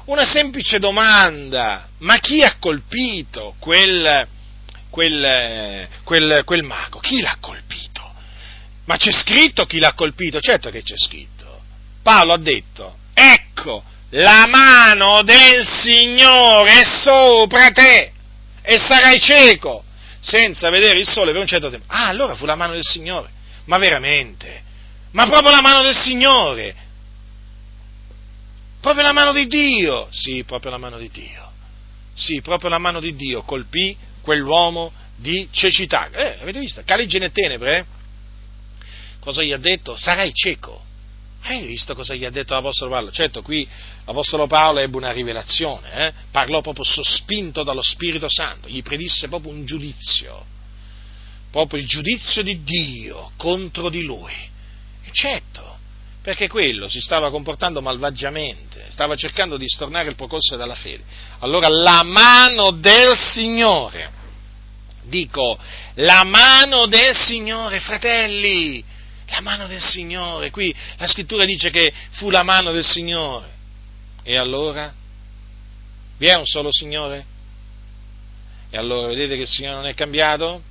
[0.07, 1.89] Una semplice domanda.
[1.99, 4.27] Ma chi ha colpito quel,
[4.91, 6.99] quel, quel, quel mago?
[6.99, 8.13] Chi l'ha colpito?
[8.87, 10.41] Ma c'è scritto chi l'ha colpito?
[10.41, 11.61] Certo che c'è scritto.
[12.03, 18.13] Paolo ha detto, ecco, la mano del Signore è sopra te
[18.63, 19.85] e sarai cieco
[20.21, 21.87] senza vedere il sole per un certo tempo.
[21.89, 23.31] Ah, allora fu la mano del Signore.
[23.67, 24.63] Ma veramente?
[25.13, 26.75] Ma proprio la mano del Signore?
[28.81, 30.09] Proprio la mano di Dio?
[30.11, 31.53] Sì, proprio la mano di Dio.
[32.15, 36.09] Sì, proprio la mano di Dio colpì quell'uomo di cecità.
[36.11, 36.83] Eh, avete visto?
[36.85, 37.85] Caligine tenebre, eh?
[39.21, 39.97] Cosa gli ha detto?
[39.97, 40.85] Sarai cieco.
[41.43, 43.11] Hai visto cosa gli ha detto l'Apostolo Paolo?
[43.11, 43.67] Certo, qui
[44.05, 46.13] l'Apostolo Paolo ebbe una rivelazione, eh?
[46.31, 50.45] parlò proprio sospinto dallo Spirito Santo, gli predisse proprio un giudizio,
[51.51, 54.49] proprio il giudizio di Dio contro di lui.
[55.13, 55.79] Certo,
[56.23, 61.03] perché quello si stava comportando malvagiamente, stava cercando di stornare il percorso della fede.
[61.39, 64.11] Allora la mano del Signore,
[65.05, 65.59] dico,
[65.95, 68.85] la mano del Signore, fratelli,
[69.31, 70.51] la mano del Signore.
[70.51, 73.49] Qui la scrittura dice che fu la mano del Signore.
[74.23, 74.93] E allora?
[76.19, 77.25] Vi è un solo Signore?
[78.71, 80.63] E allora vedete che il Signore non è cambiato?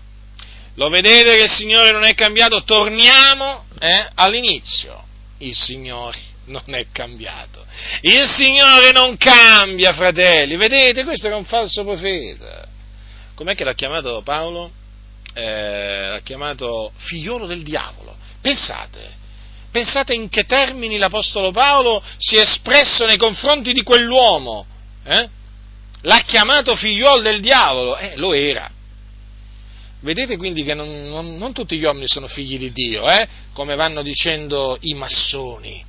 [0.76, 2.64] Lo vedete che il Signore non è cambiato?
[2.64, 5.03] Torniamo eh, all'inizio.
[5.39, 7.66] Il Signore non è cambiato.
[8.01, 10.55] Il Signore non cambia, fratelli.
[10.55, 12.68] Vedete, questo era un falso profeta.
[13.36, 14.72] Com'è che l'ha chiamato Paolo?
[15.34, 18.18] Eh, l'ha chiamato figliolo del diavolo.
[18.42, 19.12] Pensate,
[19.72, 24.66] pensate in che termini l'Apostolo Paolo si è espresso nei confronti di quell'uomo.
[25.04, 25.30] Eh?
[26.04, 28.72] L'ha chiamato figliuolo del diavolo, eh, lo era.
[30.02, 33.28] Vedete quindi che non, non, non, tutti gli uomini sono figli di Dio, eh?
[33.52, 35.84] come vanno dicendo i massoni.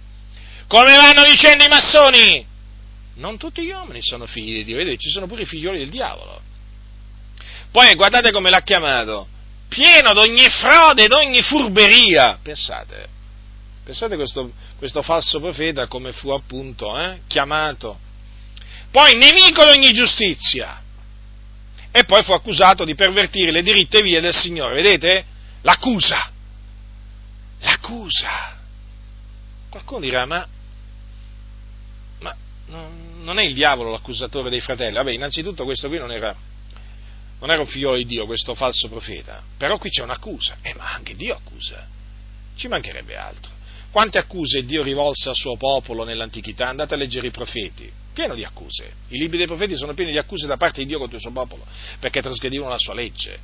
[0.67, 2.47] Come vanno dicendo i massoni?
[3.15, 5.91] Non tutti gli uomini sono figli di Dio, vedete, ci sono pure i figlioli del
[5.91, 6.41] diavolo.
[7.71, 9.29] Poi guardate come l'ha chiamato
[9.71, 12.39] pieno d'ogni frode, d'ogni furberia.
[12.43, 13.09] Pensate,
[13.85, 17.99] pensate questo, questo falso profeta come fu appunto eh, chiamato.
[18.91, 20.83] Poi nemico di ogni giustizia.
[21.93, 24.75] E poi fu accusato di pervertire le diritte vie del Signore.
[24.75, 25.25] Vedete?
[25.63, 26.31] L'accusa.
[27.61, 28.59] L'accusa.
[29.69, 30.47] Qualcuno dirà, ma,
[32.21, 32.37] ma
[33.21, 34.95] non è il diavolo l'accusatore dei fratelli?
[34.95, 36.35] Vabbè, innanzitutto questo qui non era
[37.41, 40.93] non era un figlio di Dio questo falso profeta, però qui c'è un'accusa, eh, ma
[40.93, 41.87] anche Dio accusa,
[42.55, 43.51] ci mancherebbe altro.
[43.91, 46.69] Quante accuse Dio rivolse al suo popolo nell'antichità?
[46.69, 48.93] Andate a leggere i profeti, pieno di accuse.
[49.09, 51.33] I libri dei profeti sono pieni di accuse da parte di Dio contro il suo
[51.33, 51.67] popolo,
[51.99, 53.39] perché trasgredivano la sua legge.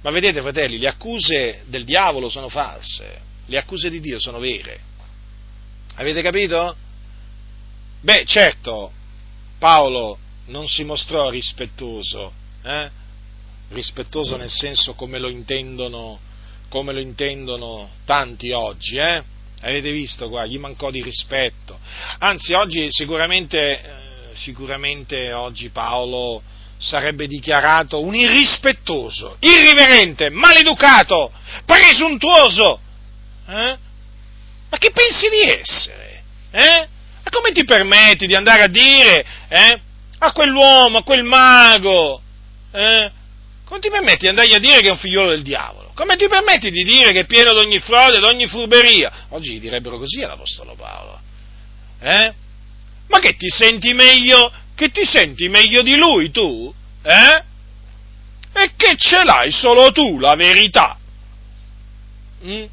[0.00, 4.80] Ma vedete, fratelli, le accuse del diavolo sono false, le accuse di Dio sono vere.
[5.96, 6.76] Avete capito?
[8.00, 8.92] Beh, certo,
[9.58, 12.32] Paolo non si mostrò rispettoso,
[12.62, 13.02] eh?
[13.74, 16.18] Rispettoso nel senso come lo intendono,
[16.68, 19.22] come lo intendono tanti oggi, eh?
[19.60, 21.78] Avete visto qua, gli mancò di rispetto.
[22.18, 26.42] Anzi, oggi sicuramente, eh, sicuramente oggi Paolo
[26.76, 31.32] sarebbe dichiarato un irrispettoso, irriverente, maleducato,
[31.64, 32.78] presuntuoso.
[33.46, 33.76] Eh?
[34.68, 36.22] Ma che pensi di essere?
[36.50, 36.88] Eh?
[37.22, 39.80] Ma come ti permetti di andare a dire eh,
[40.18, 42.20] a quell'uomo, a quel mago,
[42.70, 43.10] eh,
[43.64, 45.92] come ti permetti di andargli a dire che è un figliolo del diavolo?
[45.94, 49.26] Come ti permetti di dire che è pieno di ogni frode, di ogni furberia?
[49.30, 51.20] Oggi direbbero così all'Apostolo Paolo.
[52.00, 52.34] Eh?
[53.08, 56.72] Ma che ti senti meglio, che ti senti meglio di lui tu?
[57.02, 57.42] Eh?
[58.52, 60.98] E che ce l'hai solo tu, la verità?
[62.44, 62.64] Mm?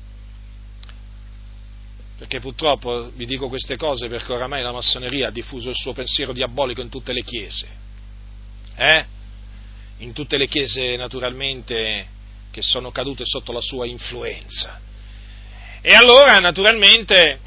[2.17, 6.33] Perché purtroppo vi dico queste cose perché oramai la massoneria ha diffuso il suo pensiero
[6.33, 7.67] diabolico in tutte le chiese.
[8.75, 9.05] Eh?
[10.01, 12.07] In tutte le chiese naturalmente
[12.51, 14.79] che sono cadute sotto la sua influenza.
[15.81, 17.39] E allora naturalmente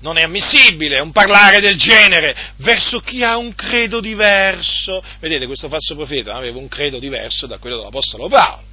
[0.00, 5.02] non è ammissibile un parlare del genere verso chi ha un credo diverso.
[5.18, 8.64] Vedete, questo falso profeta aveva un credo diverso da quello dell'Apostolo Paolo.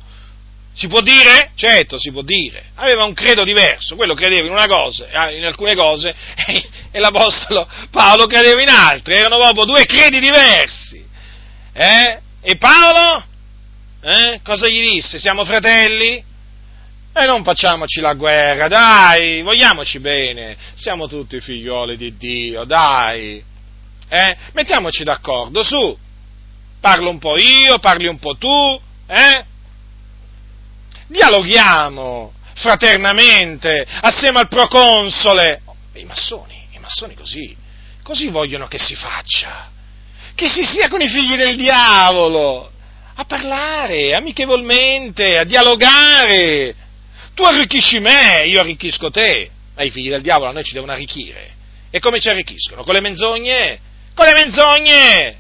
[0.76, 1.52] Si può dire?
[1.56, 2.72] Certo, si può dire.
[2.76, 6.14] Aveva un credo diverso, quello credeva in una cosa, eh, in alcune cose,
[6.92, 11.06] e l'Apostolo Paolo credeva in altre, erano proprio due credi diversi.
[11.74, 12.23] Eh?
[12.46, 13.24] E Paolo?
[14.02, 14.42] Eh?
[14.44, 15.18] Cosa gli disse?
[15.18, 16.22] Siamo fratelli?
[17.16, 23.42] E non facciamoci la guerra, dai, vogliamoci bene, siamo tutti figlioli di Dio, dai.
[24.10, 24.38] Eh?
[24.52, 25.98] Mettiamoci d'accordo, su.
[26.82, 29.46] Parlo un po' io, parli un po' tu, eh?
[31.08, 35.62] dialoghiamo fraternamente assieme al proconsole.
[35.94, 37.56] I massoni, i massoni così,
[38.02, 39.70] così vogliono che si faccia,
[40.36, 42.72] che si sia con i figli del diavolo,
[43.16, 46.76] a parlare amichevolmente, a dialogare.
[47.34, 49.50] Tu arricchisci me, io arricchisco te.
[49.76, 51.52] Ma i figli del diavolo a noi ci devono arricchire.
[51.90, 52.84] E come ci arricchiscono?
[52.84, 53.80] Con le menzogne?
[54.14, 55.38] Con le menzogne!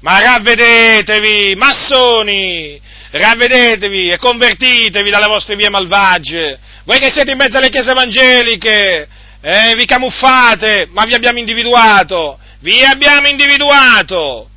[0.00, 2.80] Ma ravvedetevi, massoni,
[3.10, 6.58] ravvedetevi e convertitevi dalle vostre vie malvagie.
[6.84, 9.08] Voi che siete in mezzo alle chiese evangeliche,
[9.40, 14.48] eh, vi camuffate, ma vi abbiamo individuato, vi abbiamo individuato,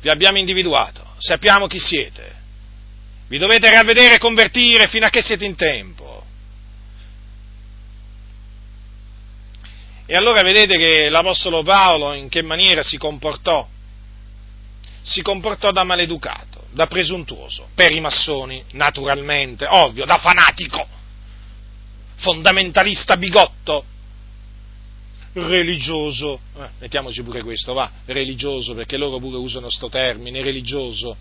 [0.00, 2.38] vi abbiamo individuato, sappiamo chi siete.
[3.28, 6.24] Vi dovete ravvedere e convertire fino a che siete in tempo.
[10.04, 13.68] E allora vedete che l'Apostolo Paolo in che maniera si comportò?
[15.02, 20.84] Si comportò da maleducato, da presuntuoso, per i massoni, naturalmente, ovvio, da fanatico,
[22.16, 23.84] fondamentalista bigotto,
[25.32, 31.16] religioso, eh, mettiamoci pure questo, va, religioso, perché loro pure usano questo termine, religioso,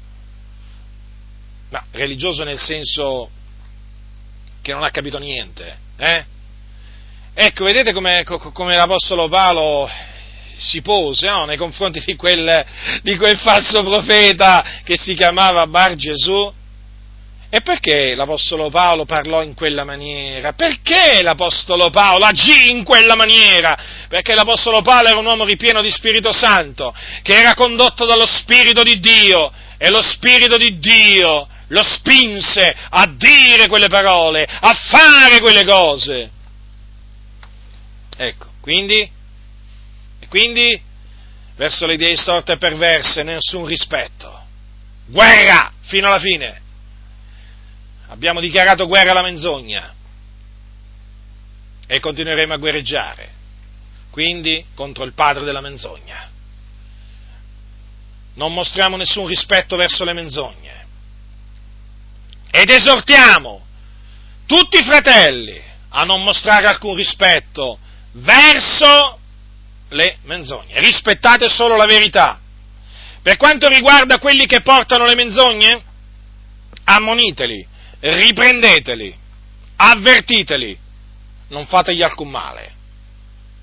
[1.70, 3.30] ma religioso nel senso
[4.62, 6.26] che non ha capito niente, eh?
[7.34, 9.88] Ecco, vedete come, come l'Apostolo Paolo
[10.58, 11.46] si pose no?
[11.46, 12.66] nei confronti di quel,
[13.02, 16.52] di quel, falso profeta che si chiamava Bar Gesù?
[17.52, 20.54] E perché l'Apostolo Paolo parlò in quella maniera?
[20.54, 23.76] Perché l'Apostolo Paolo agì in quella maniera?
[24.08, 26.94] Perché l'Apostolo Paolo era un uomo ripieno di Spirito Santo,
[27.24, 33.08] che era condotto dallo Spirito di Dio, e lo Spirito di Dio lo spinse a
[33.16, 36.30] dire quelle parole, a fare quelle cose.
[38.16, 39.10] Ecco, quindi,
[40.20, 40.80] e quindi
[41.56, 44.46] verso le idee storte e perverse nessun rispetto.
[45.08, 46.62] Guerra fino alla fine.
[48.20, 49.94] Abbiamo dichiarato guerra alla menzogna
[51.88, 53.30] e continueremo a guerreggiare,
[54.10, 56.30] quindi contro il padre della menzogna.
[58.34, 60.86] Non mostriamo nessun rispetto verso le menzogne
[62.52, 63.66] ed esortiamo
[64.46, 67.80] tutti i fratelli a non mostrare alcun rispetto
[68.12, 69.18] verso
[69.92, 70.78] le menzogne.
[70.82, 72.38] Rispettate solo la verità.
[73.22, 75.84] Per quanto riguarda quelli che portano le menzogne,
[76.84, 79.16] ammoniteli, riprendeteli,
[79.76, 80.78] avvertiteli,
[81.50, 82.74] non fategli alcun male,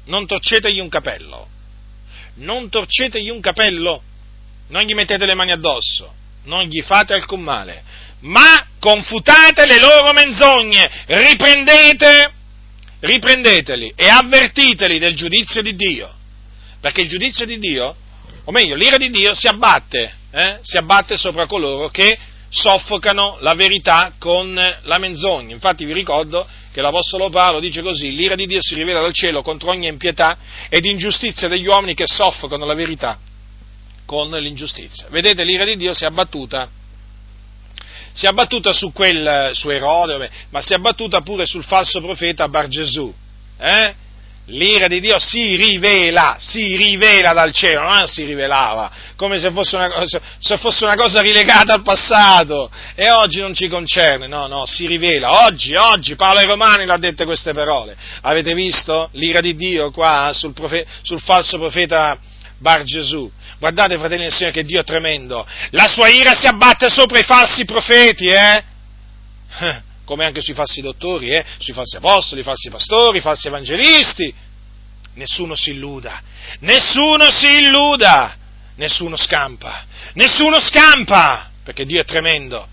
[0.05, 1.49] non torcetegli un capello,
[2.37, 4.03] non torcetegli un capello,
[4.69, 6.13] non gli mettete le mani addosso,
[6.45, 7.83] non gli fate alcun male,
[8.21, 12.33] ma confutate le loro menzogne, riprendete
[13.01, 16.13] riprendeteli e avvertiteli del giudizio di Dio,
[16.81, 17.95] perché il giudizio di Dio,
[18.45, 20.59] o meglio, l'ira di Dio si abbatte, eh?
[20.63, 22.19] si abbatte sopra coloro che
[22.49, 25.55] soffocano la verità con la menzogna.
[25.55, 29.43] Infatti vi ricordo che l'Apostolo Paolo dice così, l'ira di Dio si rivela dal cielo
[29.43, 30.37] contro ogni impietà
[30.69, 33.19] ed ingiustizia degli uomini che soffocano la verità
[34.05, 35.07] con l'ingiustizia.
[35.09, 36.69] Vedete, l'ira di Dio si è abbattuta
[38.17, 42.49] si è abbattuta su, quel, su Erode, ma si è abbattuta pure sul falso profeta
[42.49, 43.13] Bar Gesù.
[43.59, 43.95] Eh?
[44.49, 49.75] L'ira di Dio si rivela, si rivela dal cielo, non si rivelava, come se fosse,
[49.75, 54.47] una cosa, se fosse una cosa rilegata al passato e oggi non ci concerne, no,
[54.47, 59.41] no, si rivela, oggi, oggi, Paolo ai Romani l'ha dette queste parole, avete visto l'ira
[59.41, 62.17] di Dio qua sul, profe, sul falso profeta
[62.59, 63.29] Bar Gesù?
[63.59, 65.47] Guardate, fratelli del Signore, che Dio è tremendo.
[65.71, 68.65] La sua ira si abbatte sopra i falsi profeti, eh?
[70.07, 71.45] Come anche sui falsi dottori, eh?
[71.59, 74.35] sui falsi apostoli, i falsi pastori, i falsi evangelisti.
[75.15, 76.23] Nessuno si illuda,
[76.61, 78.37] nessuno si illuda,
[78.77, 79.85] nessuno scampa,
[80.15, 82.69] nessuno scampa, perché Dio è tremendo.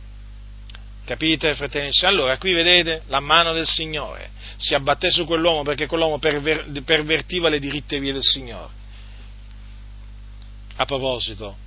[1.05, 1.89] Capite, fratelli?
[2.03, 4.31] Allora, qui vedete la mano del Signore
[4.63, 8.81] si abbatté su quell'uomo perché quell'uomo perver- pervertiva le diritte vie del Signore.
[10.75, 11.57] A proposito,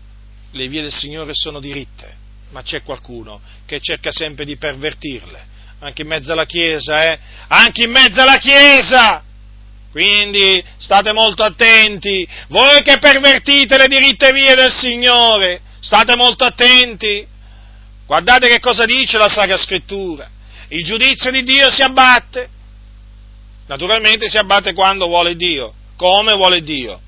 [0.52, 2.14] le vie del Signore sono diritte,
[2.50, 5.46] ma c'è qualcuno che cerca sempre di pervertirle,
[5.80, 7.18] anche in mezzo alla Chiesa, eh?
[7.48, 9.22] Anche in mezzo alla Chiesa!
[9.90, 17.26] Quindi state molto attenti, voi che pervertite le diritte vie del Signore, state molto attenti,
[18.06, 20.30] Guardate che cosa dice la Sacra Scrittura.
[20.68, 22.48] Il giudizio di Dio si abbatte.
[23.66, 27.00] Naturalmente si abbatte quando vuole Dio, come vuole Dio,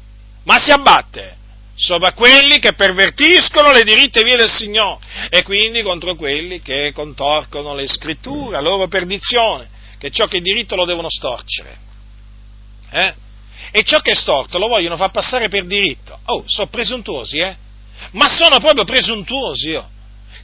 [0.42, 1.36] ma si abbatte
[1.78, 4.98] sopra quelli che pervertiscono le diritte vie del Signore
[5.30, 10.40] e quindi contro quelli che contorcono le scritture, la loro perdizione, che ciò che è
[10.40, 11.76] diritto lo devono storcere.
[12.90, 13.14] Eh?
[13.70, 16.18] E ciò che è storto lo vogliono far passare per diritto.
[16.24, 17.56] Oh, sono presuntuosi, eh?
[18.12, 19.88] Ma sono proprio presuntuosi, oh.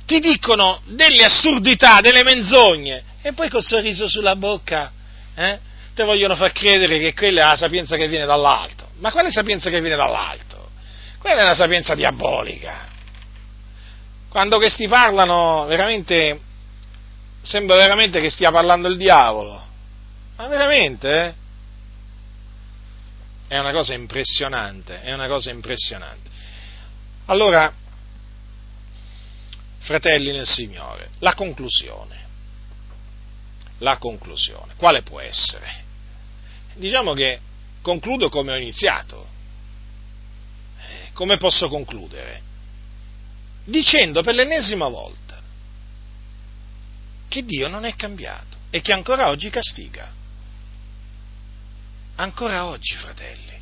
[0.06, 4.92] Ti dicono delle assurdità, delle menzogne, e poi col sorriso sulla bocca,
[5.34, 5.58] eh?
[5.94, 8.90] Te vogliono far credere che quella è la sapienza che viene dall'alto.
[8.98, 10.63] Ma quale sapienza che viene dall'alto?
[11.24, 12.86] Quella è una sapienza diabolica.
[14.28, 16.38] Quando questi parlano, veramente,
[17.40, 19.66] sembra veramente che stia parlando il diavolo.
[20.36, 21.34] Ma veramente, eh?
[23.48, 26.28] È una cosa impressionante, è una cosa impressionante.
[27.24, 27.72] Allora,
[29.78, 32.22] fratelli nel Signore, la conclusione.
[33.78, 34.74] La conclusione.
[34.76, 35.84] Quale può essere?
[36.74, 37.40] Diciamo che
[37.80, 39.32] concludo come ho iniziato
[41.14, 42.42] come posso concludere?
[43.64, 45.40] Dicendo per l'ennesima volta
[47.28, 50.12] che Dio non è cambiato e che ancora oggi castiga.
[52.16, 53.58] Ancora oggi, fratelli,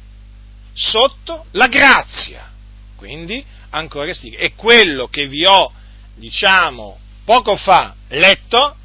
[0.73, 2.51] sotto la grazia.
[2.97, 4.39] Quindi ancora castiga.
[4.39, 5.73] E quello che vi ho,
[6.17, 8.77] diciamo, poco fa letto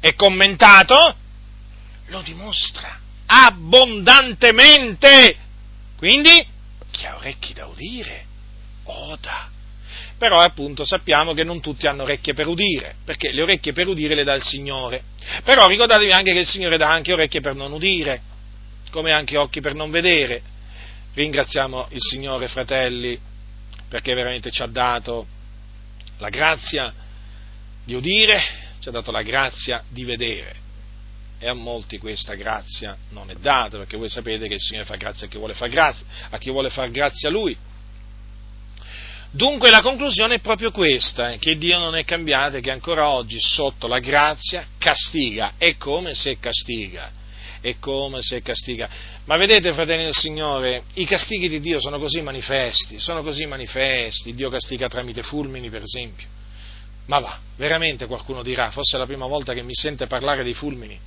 [0.00, 1.16] e commentato,
[2.06, 5.36] lo dimostra abbondantemente.
[5.96, 6.52] Quindi
[6.94, 8.24] chi ha orecchi da udire,
[8.84, 9.50] oda.
[10.16, 14.14] Però appunto sappiamo che non tutti hanno orecchie per udire, perché le orecchie per udire
[14.14, 15.02] le dà il Signore.
[15.42, 18.22] Però ricordatevi anche che il Signore dà anche orecchie per non udire,
[18.90, 20.40] come anche occhi per non vedere.
[21.14, 23.18] Ringraziamo il Signore, fratelli,
[23.88, 25.26] perché veramente ci ha dato
[26.18, 26.92] la grazia
[27.84, 28.40] di udire,
[28.78, 30.62] ci ha dato la grazia di vedere
[31.38, 34.96] e a molti questa grazia non è data, perché voi sapete che il Signore fa
[34.96, 37.56] grazia a chi vuole far grazia, a chi vuole far grazia a Lui.
[39.30, 43.08] Dunque la conclusione è proprio questa, eh, che Dio non è cambiato e che ancora
[43.08, 47.10] oggi sotto la grazia castiga, è come se castiga,
[47.60, 48.88] è come se castiga.
[49.24, 54.34] Ma vedete, fratelli del Signore, i castighi di Dio sono così manifesti, sono così manifesti,
[54.34, 56.28] Dio castiga tramite fulmini, per esempio.
[57.06, 60.54] Ma va, veramente qualcuno dirà, forse è la prima volta che mi sente parlare dei
[60.54, 60.98] fulmini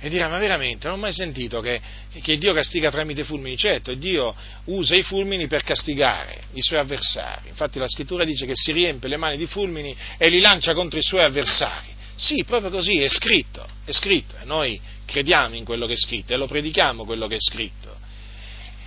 [0.00, 1.80] e dirà, ma veramente, non ho mai sentito che,
[2.22, 3.56] che, Dio castiga tramite fulmini?
[3.56, 4.32] Certo, Dio
[4.66, 7.48] usa i fulmini per castigare i suoi avversari.
[7.48, 11.00] Infatti la scrittura dice che si riempie le mani di fulmini e li lancia contro
[11.00, 11.88] i suoi avversari.
[12.14, 14.36] Sì, proprio così, è scritto, è scritto.
[14.40, 17.96] E noi crediamo in quello che è scritto e lo predichiamo quello che è scritto.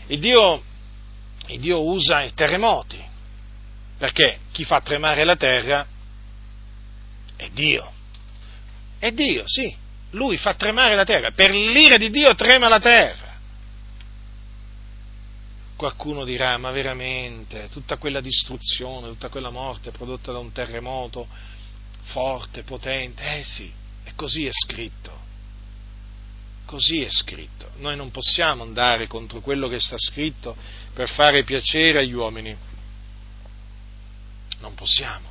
[0.08, 0.64] E Dio,
[1.46, 3.04] e Dio usa i terremoti,
[3.98, 5.86] perché chi fa tremare la terra
[7.36, 7.92] è Dio.
[8.98, 9.76] È Dio, sì,
[10.12, 13.30] lui fa tremare la terra, per l'ira di Dio trema la terra.
[15.76, 21.28] Qualcuno dirà, ma veramente, tutta quella distruzione, tutta quella morte prodotta da un terremoto
[22.04, 23.72] forte, potente, eh sì,
[24.04, 25.20] e così è scritto.
[26.66, 27.72] Così è scritto.
[27.78, 30.56] Noi non possiamo andare contro quello che sta scritto
[30.94, 32.56] per fare piacere agli uomini.
[34.60, 35.28] Non possiamo.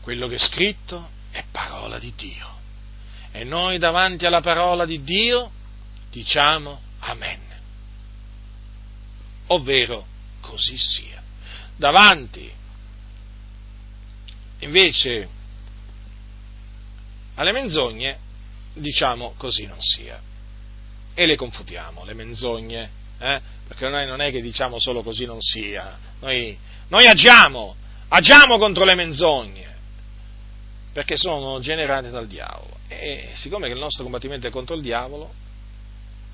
[0.00, 2.60] Quello che è scritto è parola di Dio.
[3.32, 5.50] E noi davanti alla parola di Dio
[6.10, 7.40] diciamo Amen.
[9.48, 10.06] Ovvero
[10.40, 11.20] così sia.
[11.76, 12.50] Davanti
[14.60, 15.28] invece
[17.34, 18.18] alle menzogne
[18.74, 20.20] diciamo così non sia.
[21.14, 23.40] E le confutiamo, le menzogne, eh?
[23.66, 26.56] perché noi non è che diciamo solo così non sia, noi,
[26.88, 27.74] noi agiamo,
[28.08, 29.76] agiamo contro le menzogne,
[30.92, 32.71] perché sono generate dal diavolo.
[33.00, 35.32] E siccome il nostro combattimento è contro il diavolo,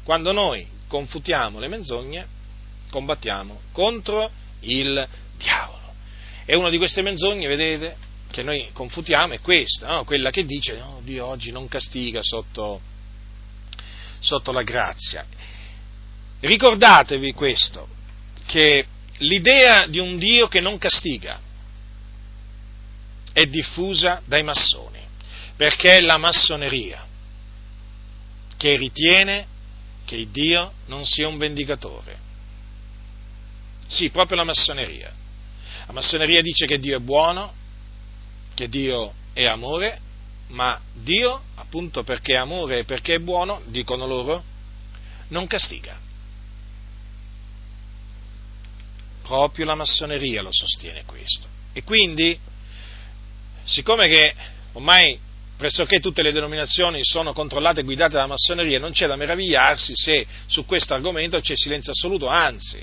[0.05, 2.27] quando noi confutiamo le menzogne,
[2.91, 4.31] combattiamo contro
[4.61, 5.07] il
[5.37, 5.95] diavolo.
[6.45, 7.97] E una di queste menzogne, vedete,
[8.31, 10.05] che noi confutiamo è questa, no?
[10.05, 12.81] quella che dice no, Dio oggi non castiga sotto,
[14.19, 15.27] sotto la grazia.
[16.41, 17.89] Ricordatevi questo,
[18.47, 18.87] che
[19.19, 21.41] l'idea di un Dio che non castiga
[23.33, 25.08] è diffusa dai massoni
[25.59, 27.05] perché è la massoneria
[28.57, 29.47] che ritiene
[30.05, 32.17] che Dio non sia un vendicatore.
[33.89, 35.13] Sì, proprio la massoneria.
[35.87, 37.53] La massoneria dice che Dio è buono,
[38.55, 40.01] che Dio è amore,
[40.51, 44.45] ma Dio, appunto perché è amore e perché è buono, dicono loro,
[45.29, 45.99] non castiga.
[49.23, 51.49] Proprio la massoneria lo sostiene questo.
[51.73, 52.39] E quindi
[53.65, 54.35] siccome che
[54.75, 55.27] ormai
[55.59, 60.25] pressoché tutte le denominazioni sono controllate e guidate dalla massoneria, non c'è da meravigliarsi se
[60.47, 62.81] su questo argomento c'è silenzio assoluto, anzi,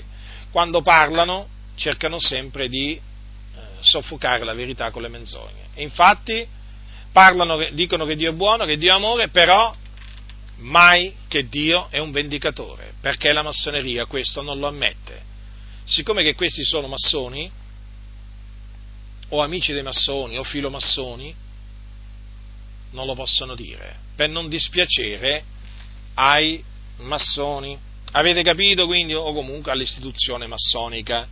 [0.50, 5.68] quando parlano cercano sempre di eh, soffocare la verità con le menzogne.
[5.72, 6.46] E infatti
[7.10, 9.74] parlano, dicono che Dio è buono, che Dio è amore, però
[10.56, 15.22] mai che Dio è un vendicatore, perché la massoneria questo non lo ammette.
[15.84, 17.50] Siccome che questi sono massoni,
[19.30, 21.44] o amici dei massoni, o filomassoni,
[22.96, 25.44] non lo possono dire, per non dispiacere
[26.14, 26.64] ai
[27.00, 27.78] massoni.
[28.12, 29.12] Avete capito quindi?
[29.12, 31.28] O comunque all'istituzione massonica.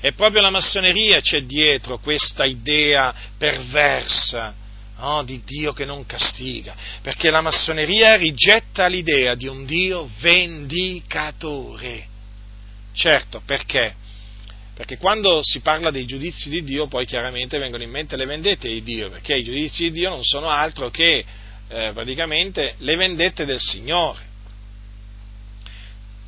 [0.00, 4.54] E proprio la massoneria c'è dietro questa idea perversa
[4.98, 12.06] no, di Dio che non castiga, perché la massoneria rigetta l'idea di un Dio vendicatore.
[12.92, 13.94] Certo, perché?
[14.78, 18.68] Perché quando si parla dei giudizi di Dio, poi chiaramente vengono in mente le vendette
[18.68, 21.24] di Dio, perché i giudizi di Dio non sono altro che
[21.66, 24.20] eh, praticamente le vendette del Signore.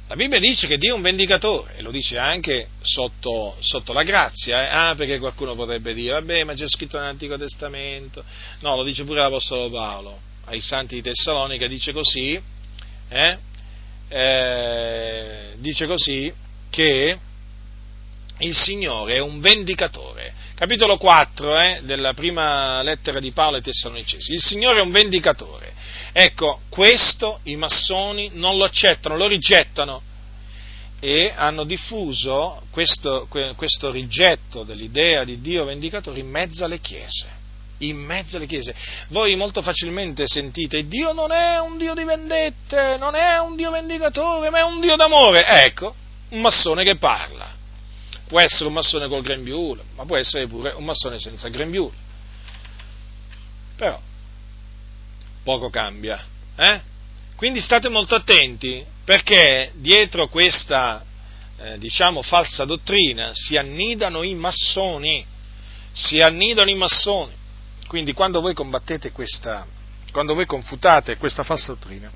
[0.09, 4.03] La Bibbia dice che Dio è un vendicatore e lo dice anche sotto, sotto la
[4.03, 4.69] grazia, eh?
[4.69, 8.25] ah, perché qualcuno potrebbe dire, vabbè, ma c'è scritto nell'Antico Testamento,
[8.63, 12.43] no, lo dice pure l'Apostolo Paolo, ai santi di Tessalonica dice così,
[13.11, 13.39] eh?
[14.09, 16.33] Eh, dice così
[16.69, 17.17] che
[18.41, 20.33] il Signore è un vendicatore.
[20.55, 24.33] Capitolo 4 eh, della prima lettera di Paolo ai Tessalonicesi.
[24.33, 25.73] Il Signore è un vendicatore.
[26.13, 30.03] Ecco, questo i massoni non lo accettano, lo rigettano
[31.01, 33.27] e hanno diffuso questo,
[33.57, 37.39] questo rigetto dell'idea di Dio vendicatore in mezzo alle chiese
[37.81, 38.75] in mezzo alle chiese.
[39.09, 43.71] Voi molto facilmente sentite, Dio non è un Dio di vendette, non è un Dio
[43.71, 45.47] vendicatore, ma è un Dio d'amore.
[45.47, 45.95] Ecco,
[46.31, 47.57] un massone che parla.
[48.31, 51.97] Può essere un massone col grembiule, ma può essere pure un massone senza grembiule.
[53.75, 54.01] Però
[55.43, 56.25] poco cambia.
[56.55, 56.81] Eh?
[57.35, 61.05] Quindi state molto attenti perché dietro questa
[61.59, 65.27] eh, diciamo falsa dottrina si annidano i massoni,
[65.93, 67.33] si annidano i massoni.
[67.89, 69.67] Quindi quando voi combattete questa,
[70.13, 72.09] quando voi confutate questa falsa dottrina,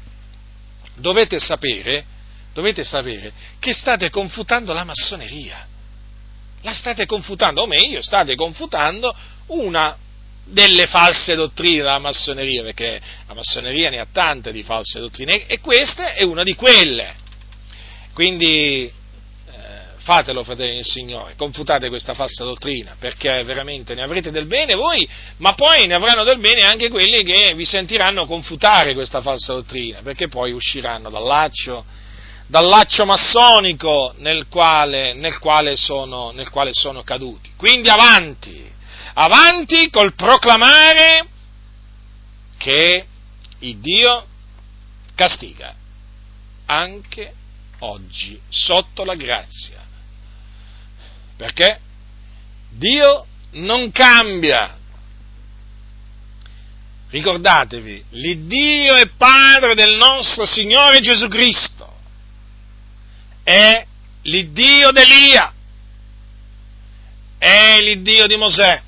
[0.95, 2.05] dovete sapere,
[2.53, 5.67] dovete sapere che state confutando la massoneria.
[6.65, 9.15] La state confutando, o meglio, state confutando
[9.49, 9.97] una
[10.47, 15.61] delle false dottrine della massoneria, perché la massoneria ne ha tante di false dottrine e
[15.61, 17.15] questa è una di quelle.
[18.15, 18.93] Quindi eh,
[19.99, 25.09] fatelo, fratelli del Signore, confutate questa falsa dottrina, perché veramente ne avrete del bene voi,
[25.39, 30.01] ma poi ne avranno del bene anche quelli che vi sentiranno confutare questa falsa dottrina,
[30.03, 31.85] perché poi usciranno dal laccio,
[32.47, 37.53] dal laccio massonico nel quale, nel quale, sono, nel quale sono caduti.
[37.57, 38.73] Quindi avanti!
[39.15, 41.27] avanti col proclamare
[42.57, 43.07] che
[43.61, 44.27] il Dio
[45.15, 45.75] castiga
[46.67, 47.33] anche
[47.81, 49.83] oggi sotto la grazia.
[51.37, 51.81] Perché
[52.71, 54.79] Dio non cambia.
[57.11, 61.94] Ricordatevi, l'Iddio e Padre del nostro Signore Gesù Cristo
[63.45, 63.87] è
[64.23, 65.53] l'Iddio d'Elia,
[67.39, 68.83] è l'Iddio di Mosè,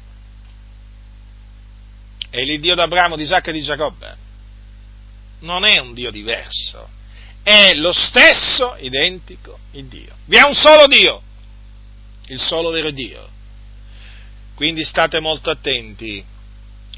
[2.31, 4.17] è l'Iddio d'Abramo, di Isacco e di Giacobbe.
[5.41, 6.89] Non è un Dio diverso,
[7.43, 10.17] è lo stesso identico Dio.
[10.25, 11.23] Vi è un solo Dio,
[12.29, 13.29] il solo vero Dio.
[14.55, 16.25] Quindi state molto attenti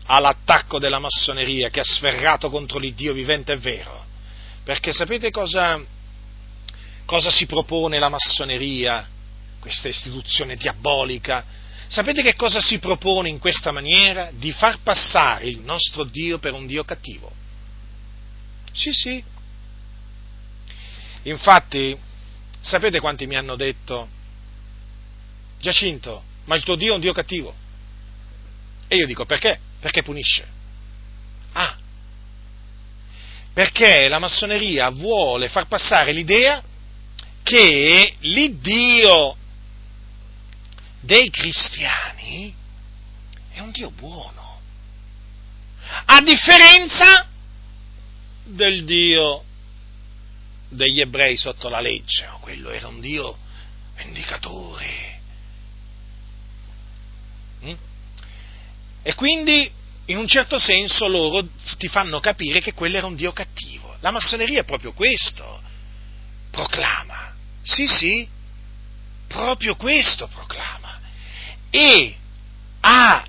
[0.06, 4.06] all'attacco della massoneria che ha sferrato contro l'Iddio vivente e vero.
[4.62, 5.82] Perché sapete cosa,
[7.08, 9.08] cosa si propone la massoneria,
[9.60, 11.42] questa istituzione diabolica?
[11.86, 14.30] Sapete che cosa si propone in questa maniera?
[14.30, 17.32] Di far passare il nostro Dio per un Dio cattivo.
[18.74, 19.24] Sì, sì.
[21.22, 21.96] Infatti,
[22.60, 24.06] sapete quanti mi hanno detto,
[25.58, 27.54] Giacinto, ma il tuo Dio è un Dio cattivo?
[28.86, 29.58] E io dico, perché?
[29.80, 30.46] Perché punisce.
[31.52, 31.74] Ah,
[33.54, 36.62] perché la massoneria vuole far passare l'idea
[37.42, 39.36] che l'Iddio
[41.00, 42.54] dei cristiani
[43.52, 44.60] è un Dio buono,
[46.04, 47.26] a differenza
[48.44, 49.44] del Dio
[50.68, 53.36] degli ebrei sotto la legge, quello era un Dio
[53.96, 55.20] vendicatore.
[57.64, 57.74] Mm?
[59.02, 59.70] E quindi,
[60.06, 61.48] in un certo senso, loro
[61.78, 63.96] ti fanno capire che quello era un Dio cattivo.
[64.00, 65.60] La massoneria è proprio questo,
[66.50, 67.34] proclama.
[67.62, 68.26] Sì, sì,
[69.26, 70.98] proprio questo proclama
[71.70, 72.14] e
[72.80, 73.24] ha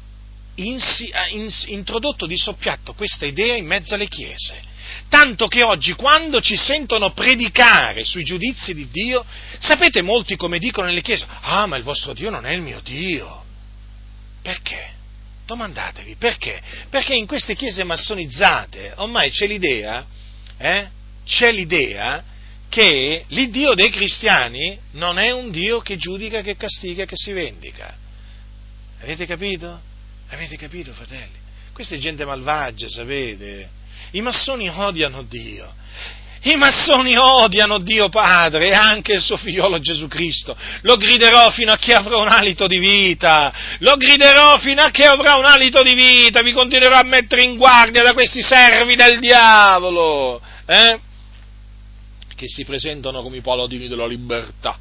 [1.67, 4.67] introdotto di soppiatto questa idea in mezzo alle chiese.
[5.07, 9.25] Tanto che oggi quando ci sentono predicare sui giudizi di Dio,
[9.59, 12.79] sapete molti come dicono nelle chiese, ah ma il vostro Dio non è il mio
[12.81, 13.43] Dio.
[14.41, 14.97] Perché?
[15.45, 16.61] Domandatevi perché?
[16.89, 20.05] Perché in queste chiese massonizzate ormai c'è l'idea,
[20.57, 20.87] eh?
[21.25, 22.23] c'è l'idea
[22.69, 27.93] che l'Iddio dei cristiani non è un Dio che giudica, che castiga, che si vendica.
[29.01, 29.79] Avete capito?
[30.29, 31.37] Avete capito, fratelli?
[31.73, 33.69] Questa è gente malvagia, sapete?
[34.11, 35.73] I massoni odiano Dio.
[36.41, 40.55] I massoni odiano Dio Padre e anche il suo figliolo Gesù Cristo.
[40.81, 43.53] Lo griderò fino a che avrà un alito di vita.
[43.79, 46.41] Lo griderò fino a che avrà un alito di vita.
[46.41, 50.41] Vi continuerò a mettere in guardia da questi servi del diavolo.
[50.65, 50.99] Eh?
[52.39, 54.77] Che si presentano come i paladini della libertà.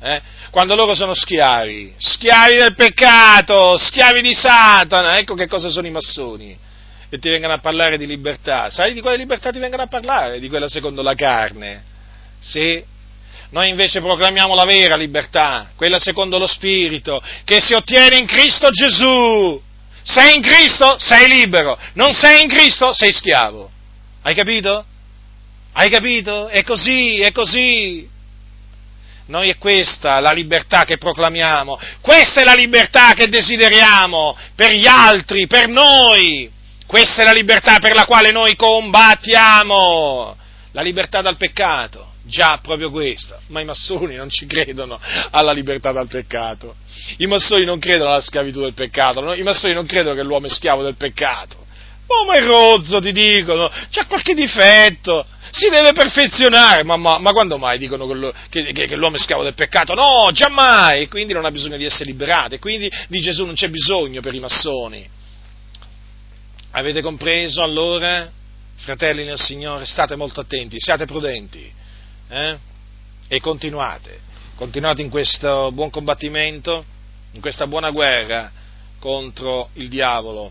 [0.00, 0.20] Eh?
[0.50, 5.92] Quando loro sono schiavi, schiavi del peccato, schiavi di Satana, ecco che cosa sono i
[5.92, 6.58] massoni
[7.08, 8.70] e ti vengano a parlare di libertà.
[8.70, 10.40] Sai di quale libertà ti vengono a parlare?
[10.40, 11.84] Di quella secondo la carne.
[12.40, 12.82] Sì.
[13.50, 18.68] Noi invece proclamiamo la vera libertà, quella secondo lo Spirito, che si ottiene in Cristo
[18.70, 19.62] Gesù.
[20.02, 21.78] Sei in Cristo, sei libero.
[21.92, 23.70] Non sei in Cristo, sei schiavo.
[24.22, 24.86] Hai capito?
[25.76, 26.46] Hai capito?
[26.48, 28.08] È così, è così.
[29.26, 34.86] Noi è questa la libertà che proclamiamo, questa è la libertà che desideriamo per gli
[34.86, 36.48] altri, per noi.
[36.86, 40.36] Questa è la libertà per la quale noi combattiamo,
[40.72, 42.12] la libertà dal peccato.
[42.26, 43.38] Già, proprio questa.
[43.48, 44.98] Ma i massoni non ci credono
[45.30, 46.76] alla libertà dal peccato.
[47.18, 49.32] I massoni non credono alla schiavitù del peccato.
[49.34, 51.66] I massoni non credono che l'uomo è schiavo del peccato.
[52.06, 53.70] Oh, ma è rozzo, ti dicono.
[53.90, 55.26] C'ha qualche difetto.
[55.54, 56.82] Si deve perfezionare.
[56.82, 58.08] Ma, ma, ma quando mai dicono
[58.48, 59.94] che, che, che, l'uomo è schiavo del peccato?
[59.94, 61.06] No, già mai.
[61.06, 62.56] Quindi non ha bisogno di essere liberato.
[62.56, 65.08] E quindi di Gesù non c'è bisogno per i massoni.
[66.72, 68.28] Avete compreso allora?
[68.76, 71.72] Fratelli nel Signore, state molto attenti, siate prudenti
[72.28, 72.58] eh?
[73.28, 74.18] e continuate,
[74.56, 76.84] continuate in questo buon combattimento,
[77.32, 78.50] in questa buona guerra
[78.98, 80.50] contro il diavolo,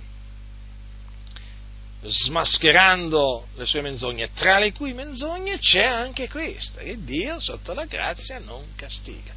[2.05, 7.85] smascherando le sue menzogne, tra le cui menzogne c'è anche questa, che Dio sotto la
[7.85, 9.33] grazia non castiga.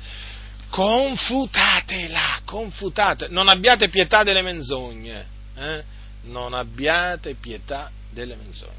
[0.69, 5.35] Confutatela, confutate, non abbiate pietà delle menzogne.
[5.57, 5.95] Eh?
[6.27, 8.73] non abbiate pietà delle menzogne,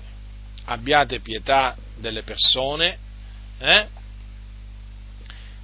[0.66, 2.98] abbiate pietà delle persone,
[3.60, 3.88] eh?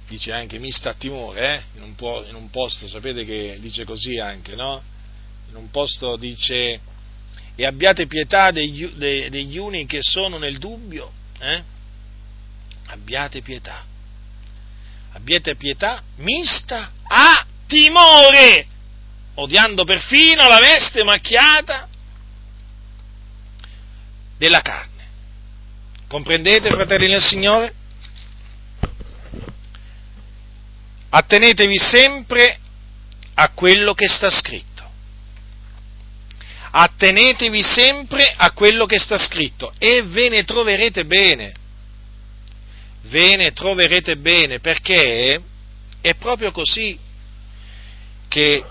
[0.06, 1.62] dice anche mista a timore, eh?
[1.76, 4.82] in, un po', in, un posto sapete che dice così anche, no?
[5.48, 6.80] In un posto dice
[7.56, 11.62] e abbiate pietà degli, de, degli uni che sono nel dubbio, eh?
[12.86, 13.84] abbiate pietà,
[15.12, 18.66] abbiate pietà mista a timore,
[19.34, 21.88] odiando perfino la veste macchiata
[24.36, 24.92] della carne.
[26.08, 27.74] Comprendete, fratelli del Signore?
[31.08, 32.58] Attenetevi sempre
[33.34, 34.73] a quello che sta scritto.
[36.76, 41.54] Attenetevi sempre a quello che sta scritto e ve ne troverete bene.
[43.02, 45.40] Ve ne troverete bene perché
[46.00, 46.98] è proprio così
[48.26, 48.64] che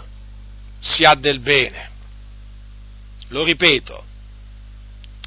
[0.80, 1.92] si ha del bene.
[3.30, 4.04] Lo ripeto,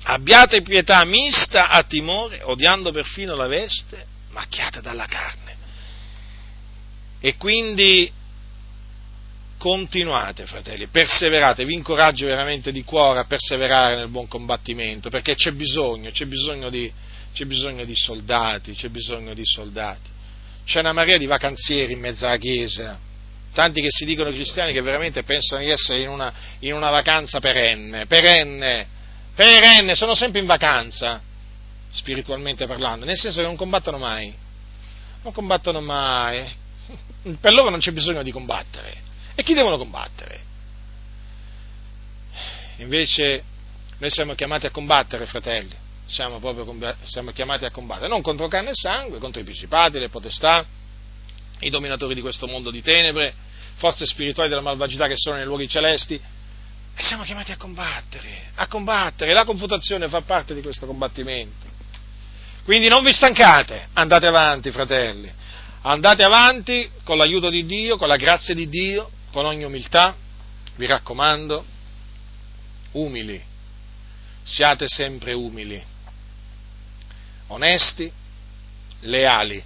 [0.03, 5.57] abbiate pietà mista a timore, odiando perfino la veste macchiata dalla carne.
[7.20, 8.12] E quindi
[9.58, 15.52] continuate, fratelli, perseverate, vi incoraggio veramente di cuore a perseverare nel buon combattimento, perché c'è
[15.52, 16.90] bisogno, c'è bisogno di,
[17.32, 20.10] c'è bisogno di soldati, c'è bisogno di soldati.
[20.64, 22.98] C'è una marea di vacanzieri in mezzo alla Chiesa,
[23.52, 27.40] tanti che si dicono cristiani che veramente pensano di essere in una, in una vacanza
[27.40, 28.86] perenne, perenne,
[29.34, 31.20] perenne, sono sempre in vacanza,
[31.90, 34.34] spiritualmente parlando, nel senso che non combattono mai,
[35.22, 36.46] non combattono mai,
[37.40, 39.04] per loro non c'è bisogno di combattere,
[39.36, 40.40] e chi devono combattere?
[42.78, 43.44] Invece
[43.98, 45.74] noi siamo chiamati a combattere, fratelli,
[46.06, 50.08] siamo proprio siamo chiamati a combattere, non contro carne e sangue, contro i principati, le
[50.08, 50.64] potestà,
[51.60, 53.32] i dominatori di questo mondo di tenebre,
[53.76, 56.14] forze spirituali della malvagità che sono nei luoghi celesti,
[56.98, 61.66] e siamo chiamati a combattere, a combattere, la confutazione fa parte di questo combattimento.
[62.64, 65.30] Quindi non vi stancate, andate avanti, fratelli,
[65.82, 70.16] andate avanti con l'aiuto di Dio, con la grazia di Dio, con ogni umiltà,
[70.77, 71.65] vi raccomando,
[72.93, 73.43] umili,
[74.43, 75.82] siate sempre umili,
[77.48, 78.11] onesti,
[79.01, 79.62] leali,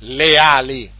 [0.00, 0.90] leali.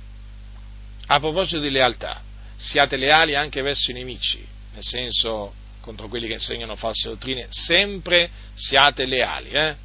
[1.07, 2.23] A proposito di lealtà,
[2.57, 8.31] siate leali anche verso i nemici, nel senso contro quelli che insegnano false dottrine, sempre
[8.55, 9.77] siate leali, eh?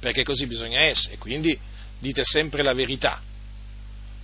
[0.00, 1.58] perché così bisogna essere, quindi
[1.98, 3.22] dite sempre la verità,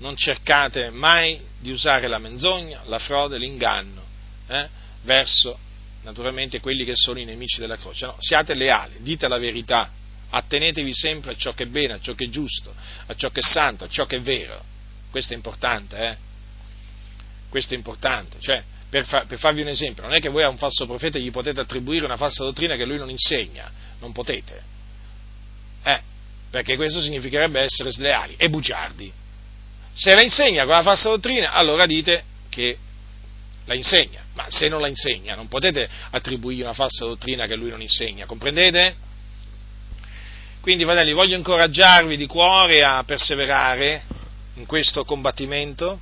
[0.00, 4.02] non cercate mai di usare la menzogna, la frode, l'inganno
[4.46, 4.68] eh?
[5.02, 5.58] verso
[6.02, 9.90] naturalmente quelli che sono i nemici della croce, no, siate leali, dite la verità,
[10.30, 12.74] attenetevi sempre a ciò che è bene, a ciò che è giusto,
[13.06, 14.62] a ciò che è santo, a ciò che è vero,
[15.10, 16.16] questo è importante, eh?
[17.50, 20.48] questo è importante, cioè per, fa, per, farvi un esempio, non è che voi a
[20.48, 23.70] un falso profeta gli potete attribuire una falsa dottrina che lui non insegna,
[24.00, 24.62] non potete,
[25.82, 26.00] eh,
[26.48, 29.12] perché questo significherebbe essere sleali e bugiardi.
[29.92, 32.78] Se la insegna quella falsa dottrina, allora dite che
[33.66, 37.70] la insegna, ma se non la insegna non potete attribuire una falsa dottrina che lui
[37.70, 39.08] non insegna, comprendete?
[40.60, 44.02] Quindi, fratelli, voglio incoraggiarvi di cuore a perseverare
[44.54, 46.00] in questo combattimento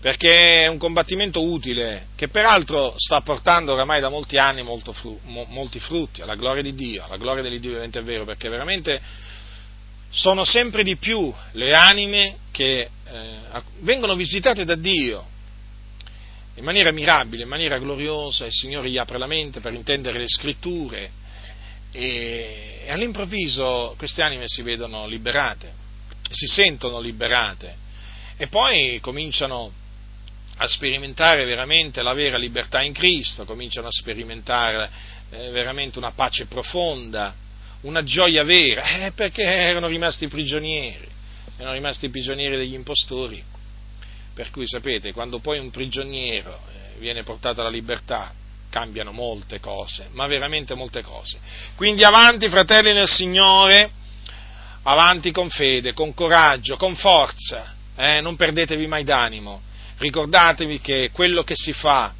[0.00, 6.22] perché è un combattimento utile, che peraltro sta portando oramai da molti anni molti frutti,
[6.22, 8.98] alla gloria di Dio, alla gloria dell'Iddio vivente è vero, perché veramente
[10.10, 13.38] sono sempre di più le anime che eh,
[13.80, 15.26] vengono visitate da Dio
[16.56, 20.28] in maniera mirabile, in maniera gloriosa, il Signore gli apre la mente per intendere le
[20.28, 21.10] scritture
[21.92, 25.72] e, e all'improvviso queste anime si vedono liberate,
[26.28, 27.88] si sentono liberate
[28.36, 29.72] e poi cominciano
[30.56, 34.90] a sperimentare veramente la vera libertà in Cristo, cominciano a sperimentare
[35.30, 37.34] eh, veramente una pace profonda,
[37.82, 41.08] una gioia vera, eh, perché erano rimasti prigionieri,
[41.56, 43.42] erano rimasti prigionieri degli impostori.
[44.34, 48.32] Per cui sapete, quando poi un prigioniero eh, viene portato alla libertà,
[48.70, 51.38] cambiano molte cose, ma veramente molte cose.
[51.74, 53.90] Quindi avanti, fratelli nel Signore,
[54.82, 59.68] avanti con fede, con coraggio, con forza, eh, non perdetevi mai d'animo
[60.00, 62.12] ricordatevi che quello che si fa,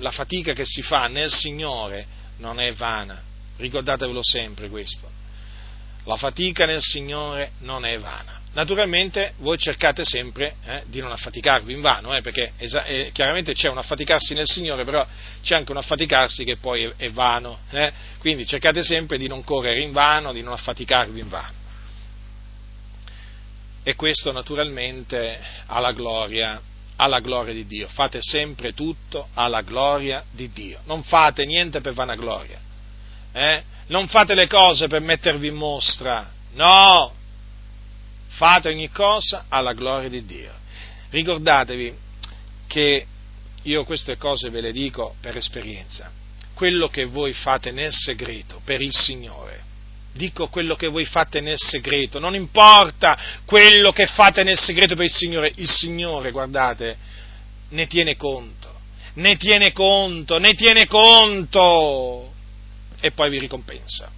[0.00, 2.06] la fatica che si fa nel Signore
[2.38, 3.20] non è vana,
[3.60, 5.08] ricordatevelo sempre questo.
[6.04, 8.38] La fatica nel Signore non è vana.
[8.52, 13.52] Naturalmente voi cercate sempre eh, di non affaticarvi in vano, eh, perché esa- eh, chiaramente
[13.52, 15.06] c'è un affaticarsi nel Signore, però
[15.40, 17.58] c'è anche un affaticarsi che poi è, è vano.
[17.70, 17.92] Eh.
[18.18, 21.58] quindi cercate sempre di non correre in vano, di non affaticarvi in vano.
[23.82, 26.60] E questo naturalmente alla gloria
[26.96, 27.88] alla gloria di Dio.
[27.88, 30.80] Fate sempre tutto alla gloria di Dio.
[30.84, 32.58] Non fate niente per vanagloria.
[33.32, 33.62] Eh?
[33.86, 36.30] Non fate le cose per mettervi in mostra.
[36.52, 37.14] No!
[38.28, 40.52] Fate ogni cosa alla gloria di Dio.
[41.10, 41.94] Ricordatevi
[42.66, 43.06] che
[43.62, 46.10] io queste cose ve le dico per esperienza.
[46.54, 49.62] Quello che voi fate nel segreto per il Signore,
[50.12, 55.06] dico quello che voi fate nel segreto, non importa quello che fate nel segreto per
[55.06, 56.96] il Signore, il Signore, guardate,
[57.70, 58.72] ne tiene conto,
[59.14, 62.29] ne tiene conto, ne tiene conto
[63.00, 64.10] e poi vi ricompensa.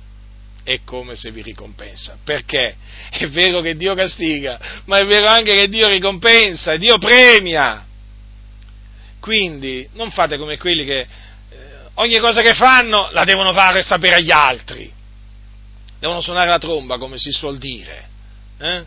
[0.65, 2.19] È come se vi ricompensa.
[2.23, 2.77] Perché?
[3.11, 7.85] È vero che Dio castiga, ma è vero anche che Dio ricompensa, Dio premia.
[9.21, 11.09] Quindi non fate come quelli che eh,
[11.95, 15.01] ogni cosa che fanno la devono fare sapere agli altri
[16.03, 18.09] devono suonare la tromba, come si suol dire.
[18.59, 18.85] Eh?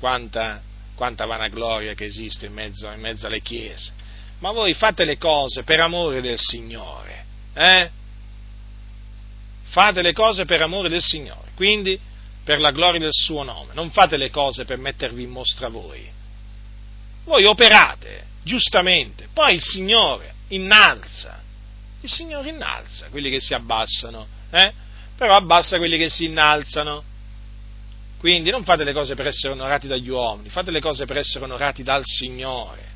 [0.00, 0.60] Quanta,
[0.96, 3.92] quanta vanagloria che esiste in mezzo, in mezzo, alle chiese.
[4.40, 7.19] Ma voi fate le cose per amore del Signore.
[7.54, 7.90] Eh?
[9.64, 11.98] Fate le cose per amore del Signore, quindi
[12.42, 13.74] per la gloria del suo nome.
[13.74, 16.08] Non fate le cose per mettervi in mostra voi.
[17.24, 21.40] Voi operate, giustamente, poi il Signore innalza.
[22.00, 24.72] Il Signore innalza quelli che si abbassano eh?
[25.16, 27.04] però abbassa quelli che si innalzano.
[28.18, 31.44] Quindi non fate le cose per essere onorati dagli uomini, fate le cose per essere
[31.44, 32.88] onorati dal Signore.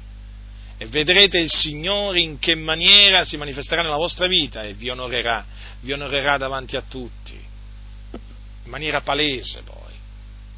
[0.84, 5.42] E vedrete il Signore in che maniera si manifesterà nella vostra vita e vi onorerà,
[5.80, 9.92] vi onorerà davanti a tutti, in maniera palese poi,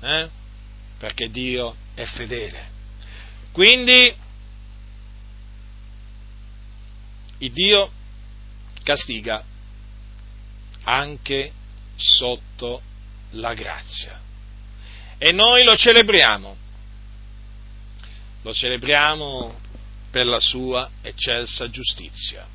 [0.01, 0.28] eh?
[0.98, 2.70] perché Dio è fedele.
[3.53, 4.12] Quindi,
[7.39, 7.93] il Dio
[8.82, 9.44] castiga
[10.82, 11.53] anche
[11.94, 12.82] sotto
[13.31, 14.20] la grazia.
[15.19, 16.57] E noi lo celebriamo,
[18.43, 19.61] lo celebriamo
[20.16, 22.47] per la sua eccelsa giustizia,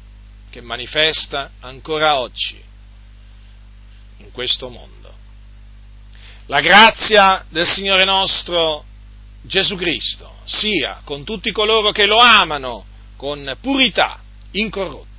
[0.49, 2.59] che manifesta ancora oggi
[4.17, 5.13] in questo mondo.
[6.47, 8.83] La grazia del Signore nostro
[9.43, 12.83] Gesù Cristo sia con tutti coloro che lo amano
[13.15, 14.19] con purità
[14.53, 15.10] incorrotta